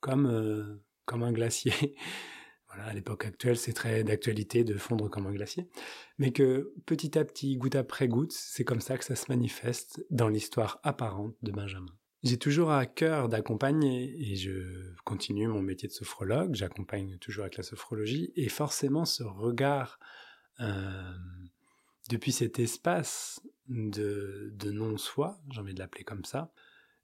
comme, 0.00 0.26
euh, 0.26 0.82
comme 1.04 1.22
un 1.22 1.32
glacier. 1.32 1.72
voilà, 2.68 2.84
à 2.84 2.94
l'époque 2.94 3.26
actuelle, 3.26 3.58
c'est 3.58 3.74
très 3.74 4.02
d'actualité 4.02 4.64
de 4.64 4.78
fondre 4.78 5.10
comme 5.10 5.26
un 5.26 5.32
glacier. 5.32 5.68
Mais 6.16 6.32
que 6.32 6.72
petit 6.86 7.18
à 7.18 7.24
petit, 7.24 7.56
goutte 7.56 7.76
après 7.76 8.08
goutte, 8.08 8.32
c'est 8.32 8.64
comme 8.64 8.80
ça 8.80 8.96
que 8.96 9.04
ça 9.04 9.14
se 9.14 9.26
manifeste 9.28 10.04
dans 10.10 10.28
l'histoire 10.28 10.80
apparente 10.84 11.36
de 11.42 11.52
Benjamin. 11.52 11.97
J'ai 12.24 12.38
toujours 12.38 12.72
à 12.72 12.84
cœur 12.84 13.28
d'accompagner 13.28 14.12
et 14.32 14.34
je 14.34 14.92
continue 15.04 15.46
mon 15.46 15.62
métier 15.62 15.88
de 15.88 15.92
sophrologue, 15.92 16.54
j'accompagne 16.54 17.16
toujours 17.18 17.44
avec 17.44 17.56
la 17.56 17.62
sophrologie 17.62 18.32
et 18.34 18.48
forcément 18.48 19.04
ce 19.04 19.22
regard 19.22 20.00
euh, 20.58 21.12
depuis 22.08 22.32
cet 22.32 22.58
espace 22.58 23.40
de, 23.68 24.52
non-soi, 24.64 25.38
j'ai 25.52 25.60
envie 25.60 25.74
de 25.74 25.78
l'appeler 25.78 26.02
comme 26.02 26.24
ça, 26.24 26.52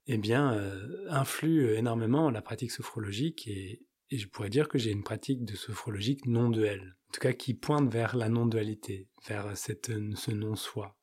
eh 0.07 0.17
bien, 0.17 0.53
euh, 0.53 1.07
influe 1.09 1.75
énormément 1.75 2.29
la 2.29 2.41
pratique 2.41 2.71
sophrologique 2.71 3.47
et, 3.47 3.81
je 4.11 4.27
pourrais 4.27 4.49
dire 4.49 4.67
que 4.67 4.77
j'ai 4.77 4.91
une 4.91 5.03
pratique 5.03 5.45
de 5.45 5.55
sophrologique 5.55 6.25
non 6.25 6.49
duelle, 6.49 6.95
en 7.09 7.11
tout 7.13 7.21
cas 7.21 7.33
qui 7.33 7.53
pointe 7.53 7.91
vers 7.91 8.15
la 8.15 8.29
non-dualité, 8.29 9.09
vers 9.27 9.57
cette, 9.57 9.91
ce 10.15 10.31
non-soi, 10.31 10.97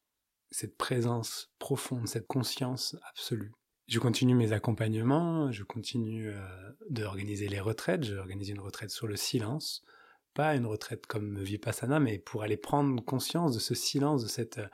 cette 0.51 0.77
présence 0.77 1.53
profonde, 1.59 2.07
cette 2.07 2.27
conscience 2.27 2.97
absolue. 3.11 3.53
Je 3.93 3.99
continue 3.99 4.35
mes 4.35 4.53
accompagnements, 4.53 5.53
je 5.53 5.65
continue 5.65 6.31
euh, 6.31 6.41
d'organiser 6.89 7.47
les 7.47 7.61
retraites, 7.61 8.05
j'ai 8.05 8.17
organisé 8.17 8.53
une 8.53 8.61
retraite 8.61 8.89
sur 8.89 9.07
le 9.07 9.17
silence, 9.17 9.85
pas 10.33 10.57
une 10.57 10.65
retraite 10.65 11.07
comme 11.07 11.39
Vipassana, 11.43 12.01
mais 12.01 12.19
pour 12.19 12.43
aller 12.43 12.57
prendre 12.57 13.05
conscience 13.05 13.53
de 13.53 13.59
ce 13.59 13.75
silence, 13.75 14.23
de 14.23 14.29
cette 14.29 14.57
euh, 14.57 14.69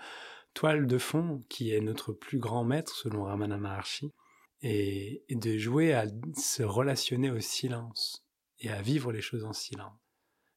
toile 0.55 0.87
de 0.87 0.99
fond 0.99 1.43
qui 1.49 1.75
est 1.75 1.81
notre 1.81 2.13
plus 2.13 2.39
grand 2.39 2.63
maître 2.63 2.95
selon 2.95 3.25
Ramana 3.25 3.59
Maharshi, 3.59 4.13
et, 4.63 5.25
de 5.31 5.59
jouer 5.59 5.95
à 5.95 6.07
se 6.37 6.63
relationner 6.63 7.33
au 7.33 7.41
silence 7.41 8.25
et 8.61 8.71
à 8.71 8.83
vivre 8.83 9.11
les 9.11 9.21
choses 9.21 9.45
en 9.45 9.53
silence. 9.53 9.99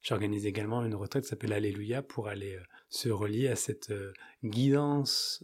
J'organise 0.01 0.45
également 0.45 0.83
une 0.83 0.95
retraite 0.95 1.23
qui 1.23 1.29
s'appelle 1.29 1.53
Alléluia 1.53 2.01
pour 2.01 2.27
aller 2.27 2.55
euh, 2.55 2.63
se 2.89 3.09
relier 3.09 3.47
à 3.47 3.55
cette 3.55 3.91
euh, 3.91 4.13
guidance 4.43 5.43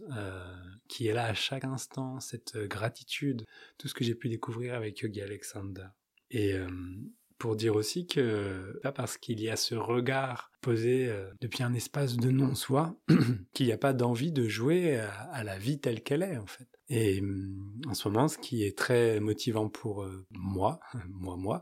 qui 0.88 1.06
est 1.06 1.12
là 1.12 1.26
à 1.26 1.34
chaque 1.34 1.64
instant, 1.64 2.20
cette 2.20 2.56
gratitude, 2.56 3.44
tout 3.78 3.88
ce 3.88 3.94
que 3.94 4.04
j'ai 4.04 4.14
pu 4.14 4.28
découvrir 4.28 4.74
avec 4.74 4.98
Yogi 5.00 5.22
Alexander. 5.22 5.86
Et 6.30 6.56
pour 7.38 7.56
dire 7.56 7.76
aussi 7.76 8.06
que 8.06 8.78
pas 8.82 8.92
parce 8.92 9.16
qu'il 9.16 9.40
y 9.40 9.48
a 9.48 9.56
ce 9.56 9.74
regard 9.74 10.50
posé 10.60 11.08
euh, 11.08 11.30
depuis 11.40 11.62
un 11.62 11.72
espace 11.72 12.16
de 12.16 12.30
non-soi 12.30 12.96
qu'il 13.54 13.66
n'y 13.66 13.72
a 13.72 13.78
pas 13.78 13.92
d'envie 13.92 14.32
de 14.32 14.48
jouer 14.48 14.98
à, 14.98 15.44
la 15.44 15.58
vie 15.58 15.78
telle 15.78 16.02
qu'elle 16.02 16.22
est 16.22 16.36
en 16.36 16.46
fait. 16.46 16.68
Et 16.88 17.20
hum, 17.20 17.80
en 17.86 17.94
ce 17.94 18.08
moment, 18.08 18.28
ce 18.28 18.38
qui 18.38 18.64
est 18.64 18.76
très 18.76 19.20
motivant 19.20 19.68
pour 19.68 20.02
euh, 20.02 20.26
moi, 20.30 20.80
moi, 21.08 21.36
moi, 21.36 21.60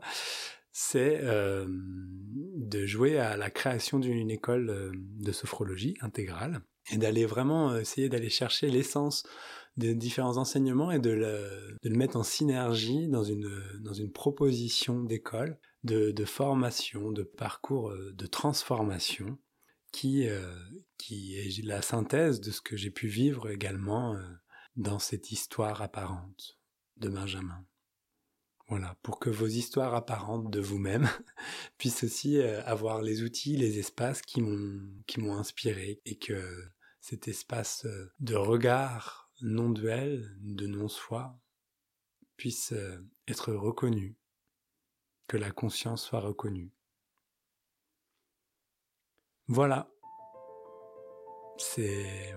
c'est 0.79 1.21
euh, 1.23 1.65
de 1.67 2.85
jouer 2.85 3.17
à 3.17 3.35
la 3.35 3.49
création 3.49 3.97
d'une 3.97 4.29
école 4.29 4.91
de 4.93 5.31
sophrologie 5.31 5.95
intégrale 6.01 6.61
et 6.91 6.97
d'aller 6.97 7.25
vraiment 7.25 7.75
essayer 7.75 8.09
d'aller 8.09 8.29
chercher 8.29 8.69
l'essence 8.69 9.23
des 9.75 9.95
différents 9.95 10.37
enseignements 10.37 10.91
et 10.91 10.99
de 10.99 11.09
le, 11.09 11.77
de 11.81 11.89
le, 11.89 11.95
mettre 11.95 12.15
en 12.15 12.21
synergie 12.21 13.07
dans 13.07 13.23
une, 13.23 13.49
dans 13.79 13.93
une 13.93 14.11
proposition 14.11 15.03
d'école, 15.03 15.57
de, 15.83 16.11
de, 16.11 16.25
formation, 16.25 17.11
de 17.11 17.23
parcours 17.23 17.89
euh, 17.89 18.13
de 18.13 18.27
transformation 18.27 19.39
qui, 19.91 20.27
euh, 20.27 20.53
qui 20.99 21.39
est 21.39 21.65
la 21.65 21.81
synthèse 21.81 22.39
de 22.39 22.51
ce 22.51 22.61
que 22.61 22.77
j'ai 22.77 22.91
pu 22.91 23.07
vivre 23.07 23.49
également 23.49 24.13
euh, 24.13 24.21
dans 24.75 24.99
cette 24.99 25.31
histoire 25.31 25.81
apparente 25.81 26.59
de 26.97 27.09
Benjamin. 27.09 27.65
Voilà, 28.69 28.97
pour 29.01 29.19
que 29.19 29.29
vos 29.29 29.47
histoires 29.47 29.95
apparentes 29.95 30.49
de 30.51 30.59
vous-même 30.59 31.07
puissent 31.77 32.03
aussi 32.03 32.41
avoir 32.41 33.01
les 33.01 33.23
outils, 33.23 33.55
les 33.55 33.79
espaces 33.79 34.21
qui 34.21 34.41
m'ont 34.41 35.37
inspiré 35.37 36.01
et 36.05 36.17
que 36.17 36.69
cet 36.99 37.29
espace 37.29 37.87
de 38.19 38.35
regard 38.35 39.27
non-duel, 39.41 40.35
de 40.41 40.67
non-soi, 40.67 41.39
puisse 42.37 42.71
euh, 42.73 43.03
être 43.27 43.53
reconnu, 43.53 44.15
que 45.27 45.37
la 45.37 45.51
conscience 45.51 46.05
soit 46.05 46.19
reconnue. 46.19 46.71
Voilà. 49.47 49.89
C'est... 51.57 52.35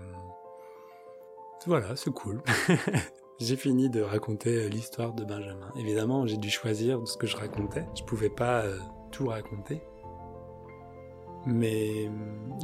Voilà, 1.66 1.94
c'est 1.94 2.12
cool. 2.12 2.42
j'ai 3.40 3.56
fini 3.56 3.88
de 3.88 4.02
raconter 4.02 4.68
l'histoire 4.68 5.14
de 5.14 5.24
Benjamin. 5.24 5.72
Évidemment, 5.78 6.26
j'ai 6.26 6.36
dû 6.36 6.50
choisir 6.50 7.06
ce 7.08 7.16
que 7.16 7.26
je 7.26 7.36
racontais. 7.36 7.86
Je 7.98 8.02
pouvais 8.02 8.28
pas 8.28 8.60
euh, 8.60 8.78
tout 9.10 9.28
raconter. 9.28 9.80
Mais 11.46 12.10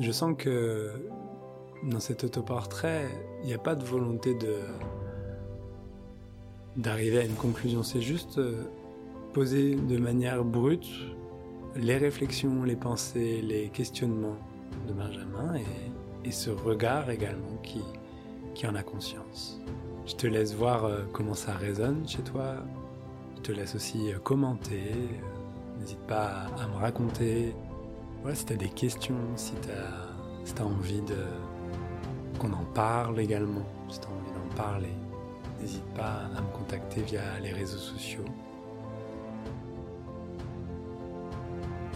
je 0.02 0.12
sens 0.12 0.34
que 0.36 0.92
dans 1.82 2.00
cet 2.00 2.24
autoportrait, 2.24 3.08
il 3.42 3.46
n'y 3.46 3.54
a 3.54 3.58
pas 3.58 3.74
de 3.74 3.84
volonté 3.84 4.34
de 4.34 4.56
d'arriver 6.76 7.20
à 7.20 7.24
une 7.24 7.36
conclusion. 7.36 7.82
C'est 7.82 8.02
juste 8.02 8.36
euh, 8.36 8.64
poser 9.32 9.76
de 9.76 9.96
manière 9.96 10.44
brute 10.44 10.86
les 11.74 11.96
réflexions, 11.96 12.64
les 12.64 12.76
pensées, 12.76 13.40
les 13.40 13.70
questionnements 13.70 14.36
de 14.86 14.92
Benjamin 14.92 15.54
et, 15.54 16.30
ce 16.32 16.50
regard 16.50 17.08
également 17.08 17.56
qui, 17.62 17.80
qui 18.52 18.66
en 18.66 18.74
a 18.74 18.82
conscience. 18.82 19.60
Je 20.07 20.14
te 20.14 20.29
laisse 20.29 20.55
voir 20.55 20.85
euh, 20.85 21.03
comment 21.12 21.35
ça 21.35 21.53
résonne 21.53 22.09
chez 22.09 22.23
toi. 22.23 22.55
Je 23.37 23.42
te 23.42 23.53
laisse 23.53 23.75
aussi 23.75 24.12
euh, 24.12 24.19
commenter. 24.21 24.92
N'hésite 25.81 26.07
pas 26.07 26.47
à, 26.59 26.69
me 26.69 26.77
raconter. 26.77 27.55
Si 28.33 28.47
tu 28.47 28.53
as 28.53 28.57
des 28.57 28.69
questions, 28.69 29.19
si 29.35 29.53
tu 29.62 29.69
as, 29.71 30.64
envie 30.64 31.03
qu'on 32.38 32.53
en 32.53 32.64
parle 32.73 33.21
également. 33.21 33.66
Si 33.88 34.01
tu 34.01 34.07
as 34.07 34.11
envie 34.11 34.33
d'en 34.33 34.55
parler, 34.57 34.95
n'hésite 35.61 35.85
pas 35.95 36.23
à 36.37 36.40
me 36.40 36.57
contacter 36.57 37.03
via 37.03 37.38
les 37.42 37.53
réseaux 37.53 37.79
sociaux. 37.79 38.25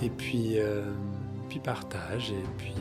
Et 0.03 0.11
puis, 0.11 0.59
euh, 0.59 0.92
partage 1.64 2.31
et 2.31 2.44
puis 2.59 2.75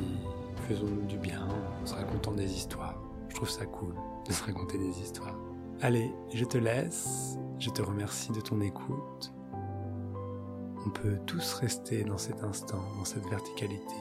faisons-nous 0.67 1.05
du 1.07 1.17
bien 1.17 1.41
en 1.41 1.85
se 1.85 1.95
racontant 1.95 2.31
des 2.31 2.51
histoires. 2.51 2.95
Je 3.29 3.35
trouve 3.35 3.49
ça 3.49 3.65
cool 3.65 3.93
de 4.29 4.33
se 4.33 4.43
raconter 4.43 4.77
des 4.77 5.01
histoires. 5.01 5.35
Allez, 5.81 6.13
je 6.33 6.45
te 6.45 6.57
laisse. 6.57 7.37
Je 7.57 7.69
te 7.71 7.81
remercie 7.81 8.31
de 8.31 8.39
ton 8.39 8.61
écoute. 8.61 9.33
On 10.85 10.89
peut 10.91 11.19
tous 11.25 11.53
rester 11.55 12.03
dans 12.03 12.17
cet 12.17 12.41
instant, 12.43 12.81
dans 12.97 13.05
cette 13.05 13.25
verticalité 13.25 13.95